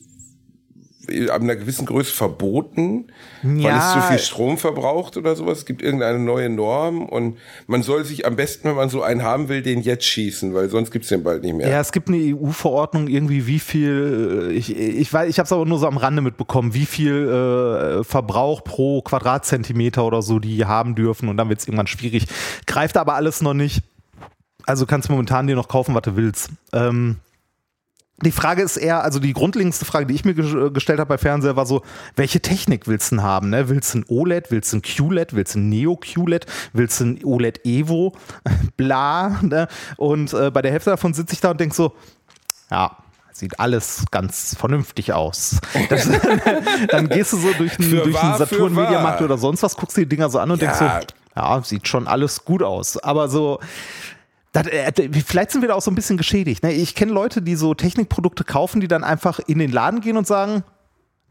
[1.30, 3.06] ab einer gewissen Größe verboten,
[3.42, 3.78] weil Ja.
[3.88, 5.58] es zu viel Strom verbraucht oder sowas.
[5.58, 9.22] Es gibt irgendeine neue Norm und man soll sich am besten, wenn man so einen
[9.22, 11.68] haben will, den jetzt schießen, weil sonst gibt's den bald nicht mehr.
[11.68, 15.52] Ja, es gibt eine EU-Verordnung irgendwie, wie viel, äh, ich, ich weiß, ich habe es
[15.52, 20.64] aber nur so am Rande mitbekommen, wie viel äh, Verbrauch pro Quadratzentimeter oder so die
[20.64, 22.26] haben dürfen und dann wird es irgendwann schwierig.
[22.66, 23.82] Greift aber alles noch nicht.
[24.66, 26.48] Also kannst du momentan dir noch kaufen, was du willst.
[26.72, 27.16] Ähm,
[28.22, 31.18] die Frage ist eher, also die grundlegendste Frage, die ich mir ges- gestellt habe bei
[31.18, 31.82] Fernseher, war so,
[32.16, 33.50] welche Technik willst du denn haben?
[33.50, 33.68] Ne?
[33.68, 37.24] Willst du ein OLED, willst du ein QLED, willst du ein Neo-QLED, willst du ein
[37.24, 38.12] OLED Evo,
[38.76, 39.40] bla.
[39.42, 39.66] Ne?
[39.96, 41.92] Und äh, bei der Hälfte davon sitze ich da und denke so,
[42.70, 42.96] ja,
[43.32, 45.58] sieht alles ganz vernünftig aus.
[45.88, 46.08] Das,
[46.88, 48.84] dann gehst du so durch einen, durch einen wahr, für Saturn wahr.
[48.84, 51.00] Mediamarkt oder sonst was, guckst dir die Dinger so an und denkst so, Ja.
[51.34, 52.96] ja, sieht schon alles gut aus.
[52.96, 53.58] Aber so,
[54.54, 54.92] das, äh,
[55.26, 56.62] vielleicht sind wir da auch so ein bisschen geschädigt.
[56.62, 56.72] Ne?
[56.72, 60.28] Ich kenne Leute, die so Technikprodukte kaufen, die dann einfach in den Laden gehen und
[60.28, 60.62] sagen,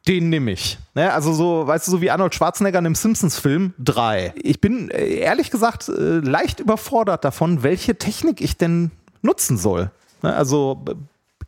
[0.09, 0.77] den nehme ich.
[0.93, 1.11] Ne?
[1.13, 4.33] Also so, weißt du, so wie Arnold Schwarzenegger in dem Simpsons-Film 3.
[4.35, 9.89] Ich bin äh, ehrlich gesagt äh, leicht überfordert davon, welche Technik ich denn nutzen soll.
[10.21, 10.35] Ne?
[10.35, 10.83] Also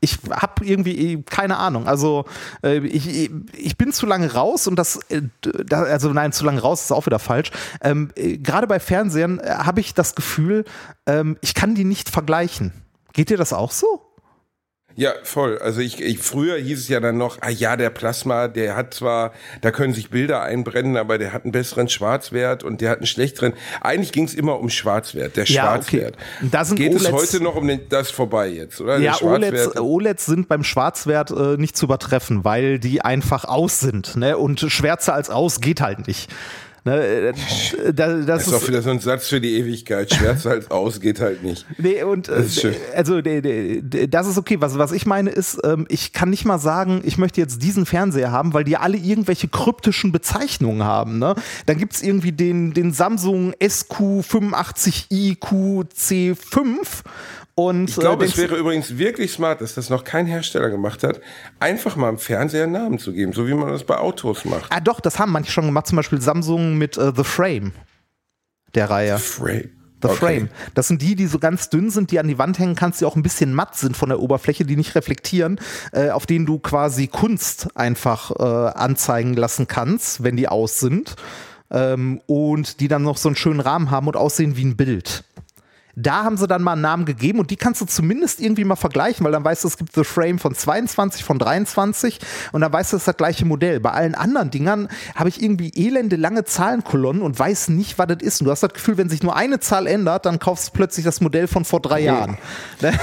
[0.06, 1.88] ich habe irgendwie eh keine Ahnung.
[1.88, 2.26] Also
[2.64, 5.24] äh, ich, ich bin zu lange raus und das, äh,
[5.72, 7.52] also nein, zu lange raus ist auch wieder falsch.
[7.82, 10.64] Ähm, äh, Gerade bei Fernsehern äh, habe ich das Gefühl,
[11.08, 12.72] ähm, ich kann die nicht vergleichen.
[13.14, 14.05] Geht dir das auch so?
[14.98, 15.58] Ja, voll.
[15.58, 18.94] Also ich, ich früher hieß es ja dann noch, ah ja, der Plasma, der hat
[18.94, 23.00] zwar, da können sich Bilder einbrennen, aber der hat einen besseren Schwarzwert und der hat
[23.00, 23.54] einen schlechteren.
[23.82, 26.16] Eigentlich ging es immer um Schwarzwert, der Ja, Schwarzwert.
[26.16, 26.48] okay.
[26.50, 28.98] Da sind Geht es OLEDs heute noch um den, das vorbei jetzt, oder?
[29.00, 29.78] Ja, OLEDs.
[29.78, 34.16] OLEDs sind beim Schwarzwert äh, nicht zu übertreffen, weil die einfach aus sind.
[34.16, 34.38] Ne?
[34.38, 36.30] Und schwärzer als aus geht halt nicht.
[36.86, 37.02] Ne?
[37.02, 37.34] äh,
[37.94, 40.14] Da, das das ist doch wieder so ein Satz für die Ewigkeit.
[40.14, 41.66] Schwärzer als aus geht halt nicht.
[41.78, 42.76] Nee, und äh, Das ist schön.
[42.96, 44.58] also das ist okay.
[44.62, 47.86] Was, was ich meine ist, ähm, ich kann nicht mal sagen, ich möchte jetzt diesen
[47.86, 51.20] Fernseher haben, weil die alle irgendwelche kryptischen Bezeichnungen haben.
[51.20, 51.36] Ne?
[51.66, 56.78] Dann gibt's irgendwie den, den Samsung SQ85i QC5
[57.56, 61.04] und Ich glaube, äh, es wäre übrigens wirklich smart, dass das noch kein Hersteller gemacht
[61.04, 61.22] hat,
[61.60, 64.72] einfach mal im Fernseher einen Namen zu geben, so wie man das bei Autos macht.
[64.72, 67.72] Ah, doch, das haben manche schon gemacht, zum Beispiel Samsung mit äh, The Frame
[68.76, 69.18] der Reihe.
[69.18, 69.70] Frame.
[70.02, 70.16] The Okay.
[70.18, 70.50] Frame.
[70.76, 73.06] Das sind die, die so ganz dünn sind, die an die Wand hängen kannst, die
[73.06, 75.60] auch ein bisschen matt sind von der Oberfläche, die nicht reflektieren,
[75.94, 81.16] äh, auf denen du quasi Kunst einfach äh, anzeigen lassen kannst, wenn die aus sind.
[81.72, 85.24] Ähm, und die dann noch so einen schönen Rahmen haben und aussehen wie ein Bild.
[85.96, 88.76] Da haben sie dann mal einen Namen gegeben und die kannst du zumindest irgendwie mal
[88.76, 92.20] vergleichen, weil dann weißt du, es gibt The Frame von 22, von 23
[92.52, 93.80] und dann weißt du, es ist das gleiche Modell.
[93.80, 98.18] Bei allen anderen Dingern habe ich irgendwie elende lange Zahlenkolonnen und weiß nicht, was das
[98.22, 98.42] ist.
[98.42, 101.06] Und du hast das Gefühl, wenn sich nur eine Zahl ändert, dann kaufst du plötzlich
[101.06, 102.38] das Modell von vor drei Jahren.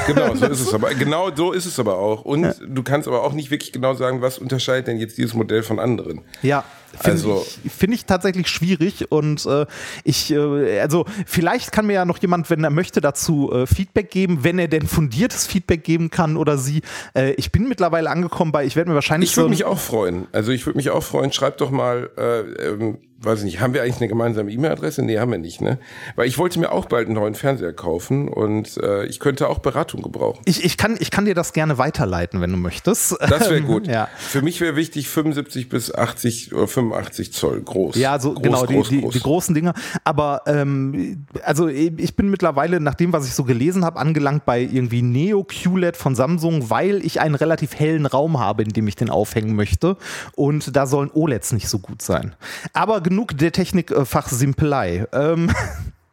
[0.07, 0.95] Genau, so ist es aber.
[0.95, 2.25] Genau so ist es aber auch.
[2.25, 2.53] Und ja.
[2.67, 5.79] du kannst aber auch nicht wirklich genau sagen, was unterscheidet denn jetzt dieses Modell von
[5.79, 6.21] anderen.
[6.43, 6.65] Ja.
[6.93, 9.67] Finde also, ich, find ich tatsächlich schwierig und äh,
[10.05, 14.11] ich, äh, also vielleicht kann mir ja noch jemand, wenn er möchte, dazu äh, Feedback
[14.11, 16.83] geben, wenn er denn fundiertes Feedback geben kann oder sie.
[17.15, 19.31] Äh, ich bin mittlerweile angekommen bei, ich werde mir wahrscheinlich.
[19.31, 20.27] Ich würde so mich auch freuen.
[20.33, 21.33] Also ich würde mich auch freuen.
[21.33, 25.03] Schreibt doch mal, äh, ähm, weiß ich nicht, haben wir eigentlich eine gemeinsame E-Mail-Adresse?
[25.03, 25.79] Nee, haben wir nicht, ne?
[26.17, 29.61] Weil ich wollte mir auch bald einen neuen Fernseher kaufen und äh, ich könnte auch
[29.61, 30.41] Beratung gebrauchen.
[30.45, 33.17] Ich, ich, kann, ich kann dir das gerne weiterleiten, wenn du möchtest.
[33.21, 33.87] Das wäre gut.
[33.87, 34.09] ja.
[34.19, 37.97] Für mich wäre wichtig 75 bis 80 oder 85 Zoll groß.
[37.97, 39.13] Ja, so groß, genau, groß, die, groß.
[39.13, 39.75] Die, die, großen Dinger.
[40.05, 44.61] Aber ähm, also ich bin mittlerweile, nach dem, was ich so gelesen habe, angelangt bei
[44.61, 48.97] irgendwie Neo QLED von Samsung, weil ich einen relativ hellen Raum habe, in dem ich
[48.97, 49.97] den aufhängen möchte.
[50.35, 52.35] Und da sollen OLEDs nicht so gut sein.
[52.73, 55.07] Aber genug der Technikfachsimpelei.
[55.13, 55.53] Ähm,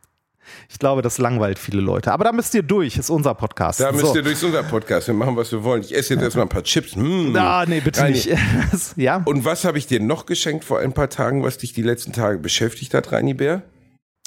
[0.69, 2.11] ich glaube, das langweilt viele Leute.
[2.11, 3.79] Aber da müsst ihr durch, ist unser Podcast.
[3.79, 4.15] Da müsst so.
[4.15, 5.07] ihr durch, ist unser Podcast.
[5.07, 5.81] Wir machen, was wir wollen.
[5.81, 6.97] Ich esse jetzt erstmal ein paar Chips.
[6.97, 7.35] Mmh.
[7.37, 8.17] Ah, nee, bitte Reini.
[8.17, 8.29] nicht.
[8.97, 9.21] ja?
[9.23, 12.11] Und was habe ich dir noch geschenkt vor ein paar Tagen, was dich die letzten
[12.11, 13.63] Tage beschäftigt hat, Reini Bär?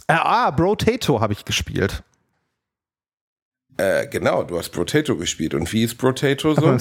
[0.06, 2.02] Ah, Brotato habe ich gespielt.
[3.82, 5.54] Äh, genau, du hast Brotato gespielt.
[5.54, 6.76] Und wie ist Brotato so?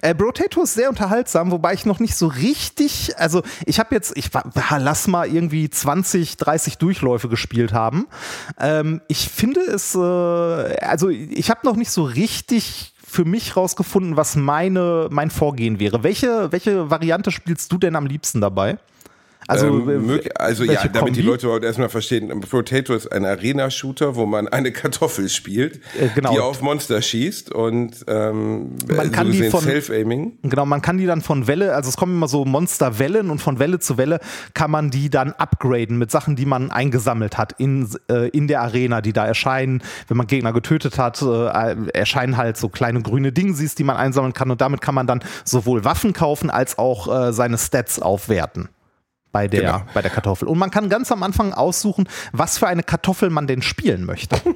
[0.00, 4.16] Äh, Brotato ist sehr unterhaltsam, wobei ich noch nicht so richtig, also ich habe jetzt,
[4.16, 4.30] ich
[4.78, 8.06] lass mal irgendwie 20, 30 Durchläufe gespielt haben.
[8.58, 14.16] Ähm, ich finde es, äh, also ich habe noch nicht so richtig für mich rausgefunden,
[14.16, 16.02] was meine, mein Vorgehen wäre.
[16.02, 18.78] Welche, welche Variante spielst du denn am liebsten dabei?
[19.48, 21.12] Also, ähm, also ja, damit Kombi?
[21.12, 26.08] die Leute überhaupt erstmal verstehen, Potato ist ein Arena-Shooter, wo man eine Kartoffel spielt, äh,
[26.14, 26.32] genau.
[26.32, 30.38] die auf Monster schießt und ähm, man kann so die von Self-Aiming.
[30.42, 33.58] Genau, man kann die dann von Welle, also es kommen immer so Monsterwellen und von
[33.58, 34.20] Welle zu Welle
[34.54, 38.62] kann man die dann upgraden mit Sachen, die man eingesammelt hat in, äh, in der
[38.62, 39.82] Arena, die da erscheinen.
[40.08, 44.32] Wenn man Gegner getötet hat, äh, erscheinen halt so kleine grüne Dingsies, die man einsammeln
[44.32, 48.68] kann und damit kann man dann sowohl Waffen kaufen als auch äh, seine Stats aufwerten
[49.36, 49.82] bei der, genau.
[49.92, 50.48] bei der Kartoffel.
[50.48, 54.36] Und man kann ganz am Anfang aussuchen, was für eine Kartoffel man denn spielen möchte.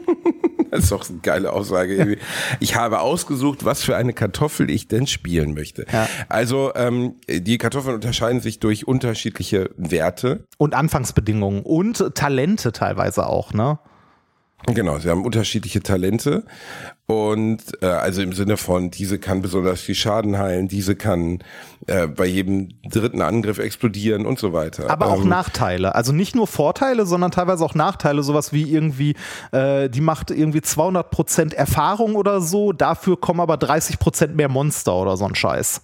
[0.70, 2.16] Das ist doch eine geile Aussage.
[2.61, 5.85] Ich habe ausgesucht, was für eine Kartoffel ich denn spielen möchte.
[5.93, 6.09] Ja.
[6.28, 10.45] Also ähm, die Kartoffeln unterscheiden sich durch unterschiedliche Werte.
[10.59, 13.81] Und Anfangsbedingungen und Talente teilweise auch, ne?
[14.66, 16.44] Genau, sie haben unterschiedliche Talente
[17.06, 21.42] und äh, also im Sinne von, diese kann besonders viel Schaden heilen, diese kann
[21.86, 24.90] äh, bei jedem dritten Angriff explodieren und so weiter.
[24.90, 29.16] Aber auch ähm, Nachteile, also nicht nur Vorteile, sondern teilweise auch Nachteile, sowas wie irgendwie,
[29.52, 34.48] äh, die macht irgendwie 200 Prozent Erfahrung oder so, dafür kommen aber 30 Prozent mehr
[34.48, 35.82] Monster oder so ein Scheiß.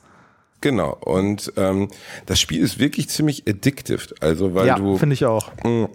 [0.60, 1.88] Genau, und ähm,
[2.26, 4.96] das Spiel ist wirklich ziemlich addictive, also weil ja, du...
[4.96, 5.50] finde ich auch.
[5.64, 5.88] Mh,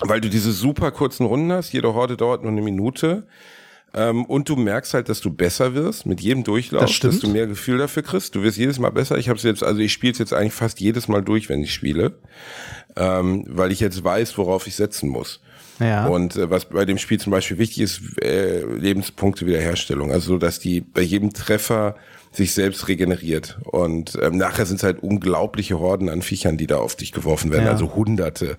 [0.00, 3.26] weil du diese super kurzen Runden hast, jede Horde dauert nur eine Minute.
[3.92, 7.28] Ähm, und du merkst halt, dass du besser wirst mit jedem Durchlauf, das dass du
[7.28, 8.34] mehr Gefühl dafür kriegst.
[8.34, 9.18] Du wirst jedes Mal besser.
[9.18, 11.74] Ich habe jetzt, also ich spiele es jetzt eigentlich fast jedes Mal durch, wenn ich
[11.74, 12.12] spiele,
[12.96, 15.40] ähm, weil ich jetzt weiß, worauf ich setzen muss.
[15.80, 16.06] Ja.
[16.06, 20.12] Und äh, was bei dem Spiel zum Beispiel wichtig ist, äh, Lebenspunkte Wiederherstellung.
[20.12, 21.96] Also dass die bei jedem Treffer
[22.32, 23.58] sich selbst regeneriert.
[23.64, 27.50] Und ähm, nachher sind es halt unglaubliche Horden an Viechern, die da auf dich geworfen
[27.50, 27.72] werden, ja.
[27.72, 28.56] also Hunderte.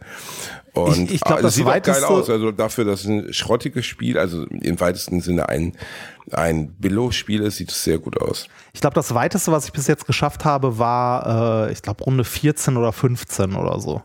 [0.74, 2.30] Und ich, ich glaube, das sieht auch geil aus.
[2.30, 5.74] Also dafür, dass es ein schrottiges Spiel, also im weitesten Sinne ein,
[6.32, 8.48] ein Billo-Spiel ist, sieht es sehr gut aus.
[8.74, 12.24] Ich glaube, das weiteste, was ich bis jetzt geschafft habe, war, äh, ich glaube, Runde
[12.24, 14.02] 14 oder 15 oder so.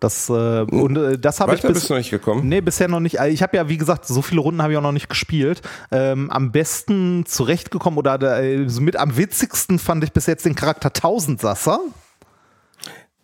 [0.00, 2.48] Das, äh, und äh, das habe ich bis, bist du nicht gekommen?
[2.48, 3.18] Nee, bisher noch nicht.
[3.18, 5.60] Ich habe ja, wie gesagt, so viele Runden habe ich auch noch nicht gespielt.
[5.90, 10.92] Ähm, am besten zurechtgekommen oder äh, mit am witzigsten fand ich bis jetzt den Charakter
[10.92, 11.80] Tausendsasser.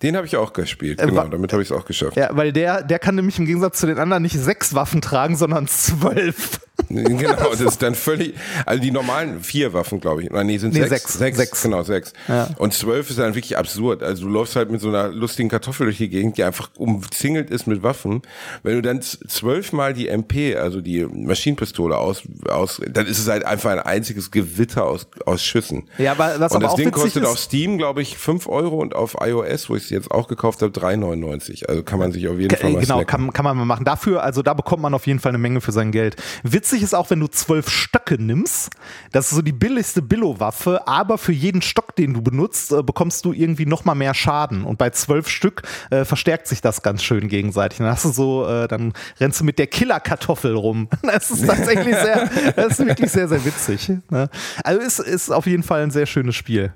[0.02, 2.16] Den habe ich auch gespielt, äh, genau, damit habe ich es auch geschafft.
[2.16, 5.36] Ja, weil der, der kann nämlich im Gegensatz zu den anderen nicht sechs Waffen tragen,
[5.36, 6.60] sondern zwölf.
[6.88, 8.34] genau, das ist dann völlig,
[8.66, 10.30] also die normalen vier Waffen, glaube ich.
[10.30, 10.90] Nein, nee, sind nee, sechs.
[10.90, 11.38] Sechs, sechs.
[11.38, 11.62] sechs.
[11.62, 12.12] Genau, sechs.
[12.26, 12.50] Ja.
[12.58, 14.02] Und zwölf ist dann wirklich absurd.
[14.02, 17.50] Also du läufst halt mit so einer lustigen Kartoffel durch die Gegend, die einfach umzingelt
[17.50, 18.22] ist mit Waffen.
[18.64, 23.44] Wenn du dann zwölfmal die MP, also die Maschinenpistole aus, aus, dann ist es halt
[23.44, 25.88] einfach ein einziges Gewitter aus, aus Schüssen.
[25.98, 29.16] Ja, aber was und das Ding kostet auf Steam, glaube ich, fünf Euro und auf
[29.20, 31.66] iOS, wo ich es jetzt auch gekauft habe, 3,99.
[31.66, 33.84] Also kann man sich auf jeden Fall mal Genau, kann, kann man mal machen.
[33.84, 36.16] Dafür, also da bekommt man auf jeden Fall eine Menge für sein Geld.
[36.64, 38.70] Witzig ist auch, wenn du zwölf Stöcke nimmst,
[39.12, 43.26] das ist so die billigste Billo-Waffe, aber für jeden Stock, den du benutzt, äh, bekommst
[43.26, 44.64] du irgendwie noch mal mehr Schaden.
[44.64, 45.60] Und bei zwölf Stück
[45.90, 47.80] äh, verstärkt sich das ganz schön gegenseitig.
[47.80, 50.88] Dann hast du so, äh, dann rennst du mit der Killerkartoffel rum.
[51.02, 53.92] Das ist tatsächlich sehr, das ist wirklich sehr, sehr witzig.
[54.08, 54.30] Ne?
[54.64, 56.72] Also ist, ist auf jeden Fall ein sehr schönes Spiel.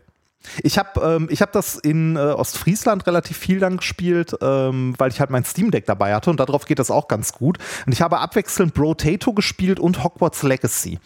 [0.62, 5.10] Ich habe ähm, ich hab das in äh, Ostfriesland relativ viel dann gespielt, ähm, weil
[5.10, 7.58] ich halt mein Steam Deck dabei hatte und darauf geht das auch ganz gut.
[7.86, 10.98] Und ich habe abwechselnd Brotato gespielt und Hogwarts Legacy.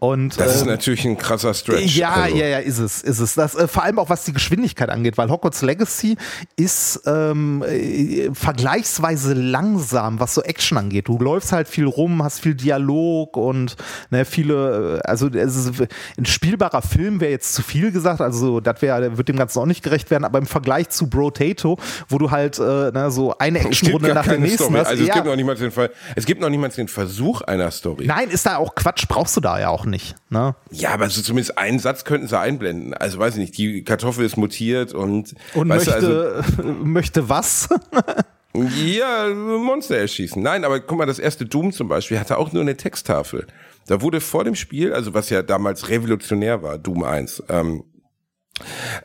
[0.00, 1.96] Und, Das ist ähm, natürlich ein krasser Stretch.
[1.96, 2.36] ja, also.
[2.36, 3.34] ja, ja, ist es, ist es.
[3.34, 6.16] Das, äh, vor allem auch was die Geschwindigkeit angeht, weil Hogwarts Legacy
[6.56, 11.08] ist ähm, äh, vergleichsweise langsam, was so Action angeht.
[11.08, 13.76] Du läufst halt viel rum, hast viel Dialog und
[14.10, 19.16] ne, viele, äh, also ein spielbarer Film wäre jetzt zu viel gesagt, also das wäre,
[19.16, 21.78] wird dem Ganzen auch nicht gerecht werden, aber im Vergleich zu Brotato,
[22.08, 24.78] wo du halt äh, ne, so eine Actionrunde nach der nächsten Story.
[24.78, 24.88] hast.
[24.88, 25.90] Also es gibt noch niemals den Fall.
[26.14, 28.06] Es gibt noch niemals den Versuch einer Story.
[28.06, 30.14] Nein, ist da auch Quatsch, brauchst du da ja auch nicht.
[30.30, 30.54] Ne?
[30.70, 32.94] Ja, aber so zumindest einen Satz könnten sie einblenden.
[32.94, 37.68] Also weiß ich nicht, die Kartoffel ist mutiert und, Und möchte, also, möchte was?
[38.54, 40.42] ja, Monster erschießen.
[40.42, 43.46] Nein, aber guck mal, das erste Doom zum Beispiel hatte auch nur eine Texttafel.
[43.86, 47.84] Da wurde vor dem Spiel, also was ja damals revolutionär war, Doom 1, ähm,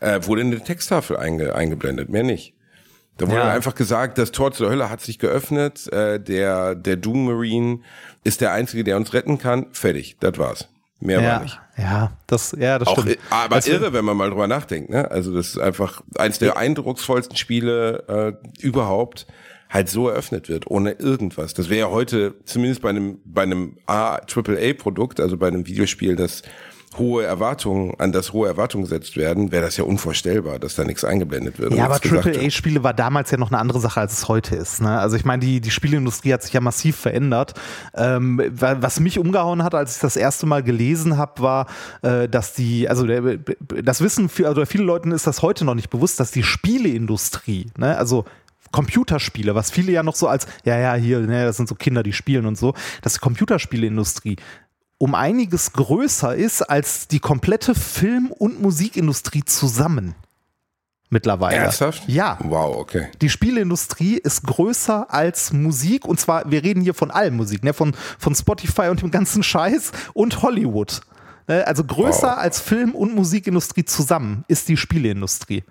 [0.02, 2.54] äh, wurde eine Texttafel einge eingeblendet, mehr nicht.
[3.18, 3.52] Da wurde Ja.
[3.52, 7.80] einfach gesagt, das Tor zur Hölle hat sich geöffnet, äh, der, der Doom Marine
[8.24, 9.68] ist der Einzige, der uns retten kann.
[9.72, 10.68] Fertig, das war's.
[11.06, 11.60] Mehr war Ja, nicht.
[11.78, 13.16] ja, das, ja, das Auch, stimmt.
[13.16, 14.90] i- aber Also- irre, wenn man mal drüber nachdenkt.
[14.90, 15.10] Ne?
[15.12, 19.28] Also das ist einfach eins der eindrucksvollsten Spiele äh, überhaupt
[19.70, 21.54] halt so eröffnet wird, ohne irgendwas.
[21.56, 26.44] Das wäre ja heute, zumindest bei einem, bei einem AAA-Produkt, also bei einem Videospiel, das
[26.98, 31.04] hohe Erwartungen, an das hohe Erwartungen gesetzt werden, wäre das ja unvorstellbar, dass da nichts
[31.04, 31.74] eingeblendet wird.
[31.74, 31.96] Ja, aber.
[32.04, 34.82] AAA-Spiele war damals ja noch eine andere Sache, als es heute ist.
[34.82, 35.00] Ne?
[35.00, 37.54] Also ich meine, die, die Spieleindustrie hat sich ja massiv verändert.
[37.96, 41.68] Ähm, wa- was mich umgehauen hat, als ich das erste Mal gelesen habe, war,
[42.02, 43.38] äh, dass die, also der,
[43.84, 47.68] das Wissen für, also viele Leuten ist das heute noch nicht bewusst, dass die Spieleindustrie,
[47.78, 48.26] ne, also
[48.72, 52.02] Computerspiele, was viele ja noch so als, ja, ja, hier, ne, das sind so Kinder,
[52.02, 52.74] die spielen und so,
[53.04, 54.38] dass die Computerspieleindustrie
[55.04, 60.16] um einiges größer ist als die komplette Film- und Musikindustrie zusammen.
[61.10, 61.58] Mittlerweile.
[61.58, 62.08] Ernsthaft?
[62.08, 62.38] Ja.
[62.42, 63.10] Wow, okay.
[63.22, 67.74] Die Spieleindustrie ist größer als Musik und zwar, wir reden hier von allem Musik, ne?
[67.74, 71.02] von, von Spotify und dem ganzen Scheiß und Hollywood.
[71.50, 71.68] Ne?
[71.68, 72.38] Also größer Wow.
[72.38, 75.66] als Film- und Musikindustrie zusammen ist die Spieleindustrie.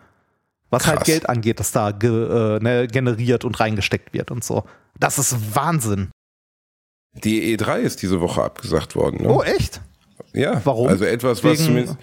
[0.69, 1.07] Was halt Krass.
[1.07, 4.65] Geld angeht, das da ge, äh, ne, generiert und reingesteckt wird und so.
[4.99, 6.11] Das ist Wahnsinn.
[7.15, 9.23] Die E3 ist diese Woche abgesagt worden.
[9.23, 9.29] Ne?
[9.31, 9.81] Oh, echt?
[10.33, 10.89] Ja, Warum?
[10.89, 11.97] Also etwas, was Wegen- zumindest,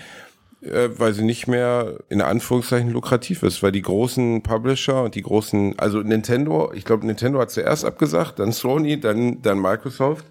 [0.62, 5.22] äh, weil sie nicht mehr in Anführungszeichen lukrativ ist, weil die großen Publisher und die
[5.24, 10.26] großen, also Nintendo, ich glaube Nintendo hat zuerst abgesagt, dann Sony, dann, dann Microsoft.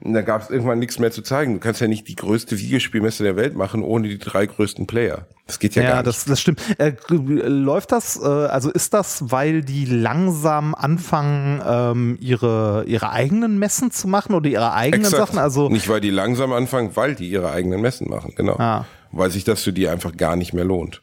[0.00, 1.54] Und dann gab es irgendwann nichts mehr zu zeigen.
[1.54, 5.26] Du kannst ja nicht die größte Videospielmesse der Welt machen ohne die drei größten Player.
[5.48, 6.06] Das geht ja, Ja, gar nicht.
[6.06, 6.60] das, das stimmt.
[6.78, 13.58] Äh, läuft das, äh, also ist das, weil die langsam anfangen, ähm, ihre, ihre eigenen
[13.58, 15.26] Messen zu machen oder ihre eigenen Exakt.
[15.26, 15.38] Sachen?
[15.40, 18.56] Also, nicht, weil die langsam anfangen, weil die ihre eigenen Messen machen, genau.
[18.58, 18.86] Ah.
[19.10, 21.02] Weil sich das für die einfach gar nicht mehr lohnt.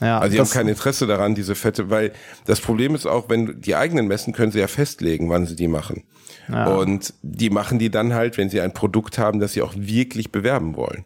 [0.00, 2.10] ja, Also die haben kein Interesse daran, diese fette, weil
[2.46, 5.68] das Problem ist auch, wenn die eigenen Messen können sie ja festlegen, wann sie die
[5.68, 6.02] machen.
[6.48, 10.30] Und die machen die dann halt, wenn sie ein Produkt haben, das sie auch wirklich
[10.32, 11.04] bewerben wollen.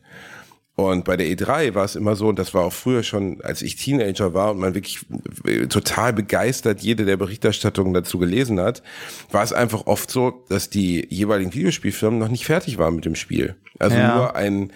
[0.75, 3.63] Und bei der E3 war es immer so, und das war auch früher schon, als
[3.63, 5.05] ich Teenager war und man wirklich
[5.45, 8.85] äh, total begeistert jede der Berichterstattungen dazu gelesen hat,
[9.33, 13.17] war es einfach oft so, dass die jeweiligen Videospielfirmen noch nicht fertig waren mit dem
[13.17, 13.57] Spiel.
[13.81, 14.15] Also Ja.
[14.15, 14.73] nur ein,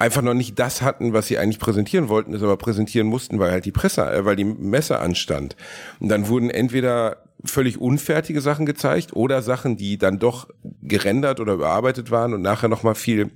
[0.00, 3.50] einfach noch nicht das hatten, was sie eigentlich präsentieren wollten, es aber präsentieren mussten, weil
[3.50, 5.56] halt die Presse, äh, weil die Messe anstand.
[6.00, 10.48] Und dann wurden entweder völlig unfertige Sachen gezeigt oder Sachen, die dann doch
[10.82, 13.30] gerendert oder überarbeitet waren und nachher noch mal viel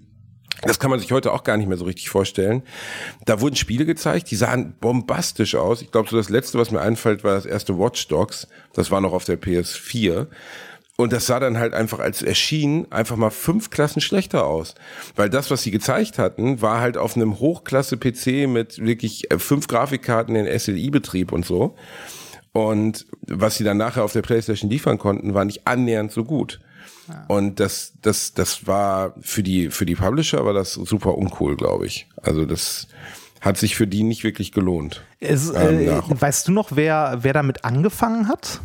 [0.63, 2.63] das kann man sich heute auch gar nicht mehr so richtig vorstellen.
[3.25, 5.83] Da wurden Spiele gezeigt, die sahen bombastisch aus.
[5.83, 8.47] Ich glaube, so das letzte, was mir einfällt, war das erste Watch Dogs.
[8.73, 10.29] Das war noch auf der PS4.
[10.97, 14.75] Und das sah dann halt einfach, als es erschien, einfach mal fünf Klassen schlechter aus.
[15.17, 19.67] Weil das, was sie gezeigt hatten, war halt auf einem Hochklasse-PC mit wirklich äh, fünf
[19.67, 21.75] Grafikkarten in SLI-Betrieb und so.
[22.53, 26.61] Und was sie dann nachher auf der Playstation liefern konnten, war nicht annähernd so gut.
[27.29, 31.87] Und das, das, das war für die, für die Publisher war das super uncool, glaube
[31.87, 32.09] ich.
[32.23, 32.89] Also das
[33.41, 35.05] hat sich für die nicht wirklich gelohnt.
[35.21, 38.61] es, ähm, äh, weißt du noch, wer, wer damit angefangen hat?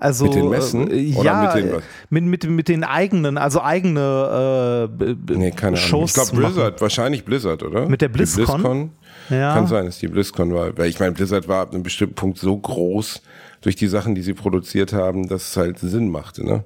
[0.00, 0.88] Also, Mit den Messen?
[0.92, 5.88] Äh, ja, mit den mit, mit, mit den eigenen, also eigene äh, Nee, keine Ahnung.
[5.88, 6.54] Shows Ich glaube zu machen.
[6.54, 7.88] Blizzard, wahrscheinlich Blizzard, oder?
[7.88, 8.90] Mit der Die BlizzCon?
[9.28, 9.54] Ja.
[9.54, 10.78] Kann sein, dass die BlizzCon war.
[10.78, 13.22] Weil ich meine, Blizzard war ab einem bestimmten Punkt so groß
[13.60, 16.44] durch die Sachen, die sie produziert haben, dass es halt Sinn machte.
[16.44, 16.64] Ne?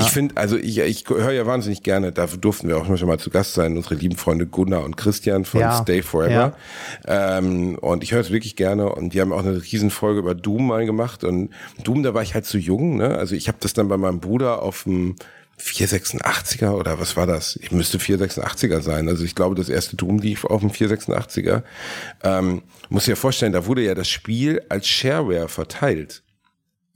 [0.00, 3.18] Ich finde, also ich, ich höre ja wahnsinnig gerne, dafür durften wir auch schon mal
[3.18, 5.80] zu Gast sein, unsere lieben Freunde Gunnar und Christian von Ja.
[5.80, 6.52] Stay Forever.
[7.06, 10.34] Ähm, und ich höre es wirklich gerne und die haben auch eine riesen Folge über
[10.34, 11.50] Doom mal gemacht und
[11.84, 13.16] Doom, da war ich halt zu jung, ne?
[13.16, 15.16] Also ich habe das dann bei meinem Bruder auf dem
[15.60, 17.56] 486er oder was war das?
[17.62, 19.08] Ich müsste 486er sein.
[19.08, 21.62] Also ich glaube, das erste Doom lief auf dem 486er.
[22.22, 26.22] Ähm, muss dir ja vorstellen, da wurde ja das Spiel als Shareware verteilt.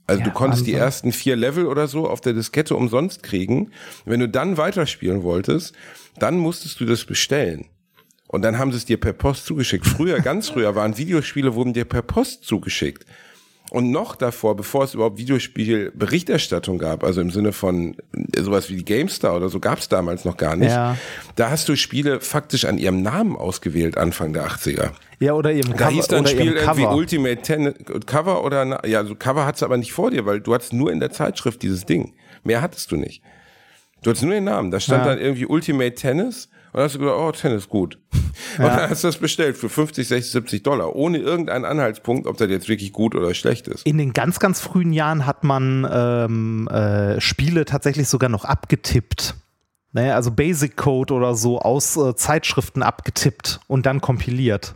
[0.07, 0.85] Also Ja, du konntest die Wahnsinn.
[0.85, 3.71] ersten vier Level oder so auf der Diskette umsonst kriegen.
[4.05, 5.73] Wenn du dann weiterspielen wolltest,
[6.19, 7.65] dann musstest du das bestellen.
[8.27, 9.85] Und dann haben sie es dir per Post zugeschickt.
[9.85, 13.05] Früher, ganz früher, waren Videospiele, wurden dir per Post zugeschickt.
[13.71, 17.95] Und noch davor, bevor es überhaupt Videospielberichterstattung gab, also im Sinne von
[18.35, 20.71] äh, sowas wie die GameStar oder so, gab es damals noch gar nicht.
[20.71, 20.97] Ja.
[21.35, 24.91] Da hast du Spiele faktisch an ihrem Namen ausgewählt, Anfang der 80er.
[25.19, 25.91] Ja, oder ihrem Da Cover.
[25.91, 26.95] hieß dann oder Spiel irgendwie Cover.
[26.95, 27.73] Ultimate Tennis
[28.05, 30.91] Cover oder ja, so Cover hattest du aber nicht vor dir, weil du hattest nur
[30.91, 32.13] in der Zeitschrift dieses Ding.
[32.43, 33.21] Mehr hattest du nicht.
[34.03, 34.69] Du hattest nur den Namen.
[34.71, 35.11] Da stand Ja.
[35.11, 37.99] dann irgendwie Ultimate Tennis und dann hast du gesagt, oh, Tennis, gut.
[38.57, 42.35] Und dann hast du das bestellt für 50, 60, 70 Dollar, ohne irgendeinen Anhaltspunkt, ob
[42.35, 43.85] das jetzt wirklich gut oder schlecht ist.
[43.85, 49.35] In den ganz, ganz frühen Jahren hat man ähm, äh, Spiele tatsächlich sogar noch abgetippt.
[49.93, 54.75] Ne, also Basic Code oder so aus äh, Zeitschriften abgetippt und dann kompiliert.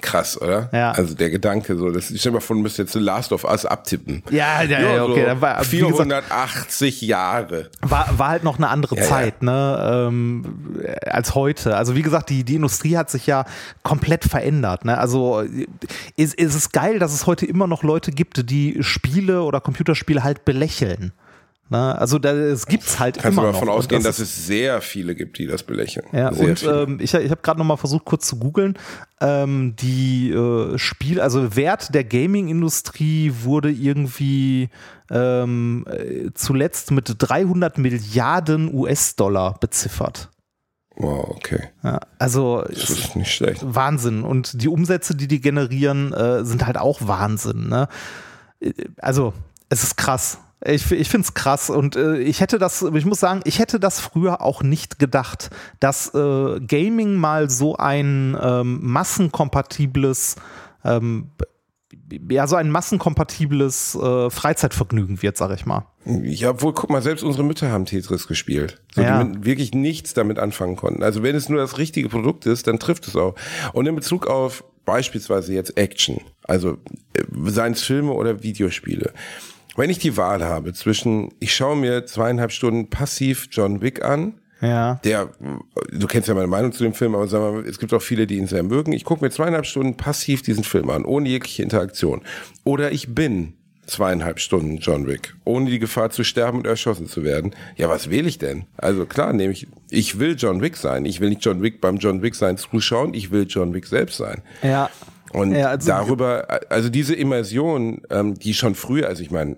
[0.00, 0.70] Krass, oder?
[0.72, 0.92] Ja.
[0.92, 3.44] Also der Gedanke so, das, ich stell mir vor, du müsstest jetzt The Last of
[3.44, 4.22] Us abtippen.
[4.30, 5.20] Ja, ja, ja, okay.
[5.20, 7.70] so da war, wie gesagt, 480 Jahre.
[7.82, 9.08] war, war halt noch eine andere Ja, ja.
[9.08, 11.76] Zeit, ne, ähm, als heute.
[11.76, 13.44] Also wie gesagt, die, die Industrie hat sich ja
[13.82, 14.86] komplett verändert.
[14.86, 14.96] Ne?
[14.96, 15.44] Also
[16.16, 20.24] ist, ist es geil, dass es heute immer noch Leute gibt, die Spiele oder Computerspiele
[20.24, 21.12] halt belächeln.
[21.72, 21.98] Ne?
[21.98, 23.54] Also da, es gibt's halt Kannst du immer noch.
[23.54, 26.06] davon Und ausgehen, das dass es sehr viele gibt, die das belächeln.
[26.12, 26.82] Ja, sehr und viele.
[26.82, 28.78] ähm, ich, ich habe gerade noch mal versucht, kurz zu googeln.
[29.20, 34.68] Ähm, die äh, Spiel, also Wert der Gaming-Industrie wurde irgendwie
[35.10, 40.28] ähm, äh, zuletzt mit 300 Milliarden US-Dollar beziffert.
[40.96, 41.70] wow, okay.
[41.82, 43.62] Ja, also Das ist nicht schlecht.
[43.64, 44.22] Wahnsinn.
[44.22, 47.68] Und die Umsätze, die die generieren, äh, sind halt auch Wahnsinn.
[47.68, 47.88] Ne?
[48.60, 49.32] Äh, Also,
[49.68, 50.38] es ist krass.
[50.64, 53.80] Ich, ich finde es krass und äh, ich hätte das, ich muss sagen, ich hätte
[53.80, 55.50] das früher auch nicht gedacht,
[55.80, 60.36] dass äh, Gaming mal so ein ähm, massenkompatibles,
[60.84, 61.30] ähm,
[62.30, 65.86] ja, so ein massenkompatibles äh, Freizeitvergnügen wird, sag ich mal.
[66.04, 68.80] Ja, obwohl, guck mal, selbst unsere Mütter haben Tetris gespielt.
[68.94, 69.24] So, Ja.
[69.24, 71.02] Die wirklich nichts damit anfangen konnten.
[71.02, 73.34] Also wenn es nur das richtige Produkt ist, dann trifft es auch.
[73.72, 76.78] Und in Bezug auf beispielsweise jetzt Action, also
[77.14, 79.12] äh, seien es Filme oder Videospiele.
[79.76, 84.34] Wenn ich die Wahl habe zwischen, ich schaue mir zweieinhalb Stunden passiv John Wick an,
[84.60, 85.00] Ja.
[85.04, 85.30] der,
[85.90, 88.26] du kennst ja meine Meinung zu dem Film, aber wir mal, es gibt auch viele,
[88.26, 88.92] die ihn sehr mögen.
[88.92, 92.20] Ich gucke mir zweieinhalb Stunden passiv diesen Film an, ohne jegliche Interaktion.
[92.64, 93.54] Oder ich bin
[93.86, 97.52] zweieinhalb Stunden John Wick, ohne die Gefahr zu sterben und erschossen zu werden.
[97.76, 98.64] Ja, was wähle ich denn?
[98.76, 101.04] Also klar, nehme ich, ich will John Wick sein.
[101.04, 104.18] Ich will nicht John Wick beim John Wick sein zuschauen, ich will John Wick selbst
[104.18, 104.42] sein.
[104.62, 104.88] Ja.
[105.32, 109.56] Und Ja, also- darüber, also diese Immersion, ähm, die schon früher, also ich meine,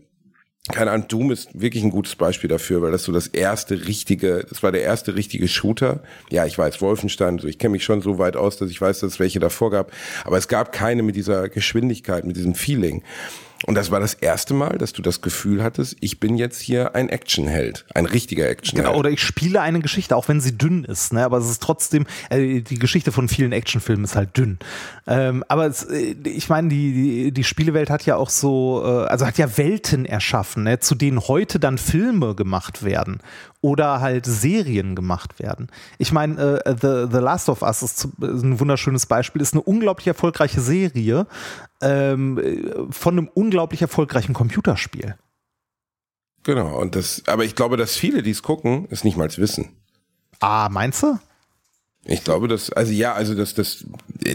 [0.72, 4.46] keine Ahnung, Doom ist wirklich ein gutes Beispiel dafür, weil das so das erste richtige,
[4.48, 6.02] das war der erste richtige Shooter.
[6.30, 9.00] Ja, ich weiß, Wolfenstein, so ich kenne mich schon so weit aus, dass ich weiß,
[9.00, 9.92] dass es welche davor gab,
[10.24, 13.02] aber es gab keine mit dieser Geschwindigkeit, mit diesem Feeling.
[13.66, 16.94] Und das war das erste Mal, dass du das Gefühl hattest, ich bin jetzt hier
[16.94, 18.88] ein Actionheld, ein richtiger Actionheld.
[18.88, 21.24] Genau, oder ich spiele eine Geschichte, auch wenn sie dünn ist, ne?
[21.24, 24.58] aber es ist trotzdem, äh, die Geschichte von vielen Actionfilmen ist halt dünn.
[25.06, 29.06] Ähm, aber es, äh, ich meine, die, die, die Spielewelt hat ja auch so, äh,
[29.06, 30.80] also hat ja Welten erschaffen, ne?
[30.80, 33.20] zu denen heute dann Filme gemacht werden
[33.64, 35.68] oder halt Serien gemacht werden.
[35.96, 39.62] Ich meine, äh, The, The Last of Us ist, ist ein wunderschönes Beispiel, ist eine
[39.62, 41.26] unglaublich erfolgreiche Serie
[41.80, 45.14] ähm, äh, von einem unglaublich erfolgreichen Computerspiel.
[46.42, 49.76] Genau, und das, aber ich glaube, dass viele, die es gucken, es nicht mal wissen.
[50.40, 51.18] Ah, meinst du?
[52.06, 53.86] Ich glaube, dass, also ja, also dass das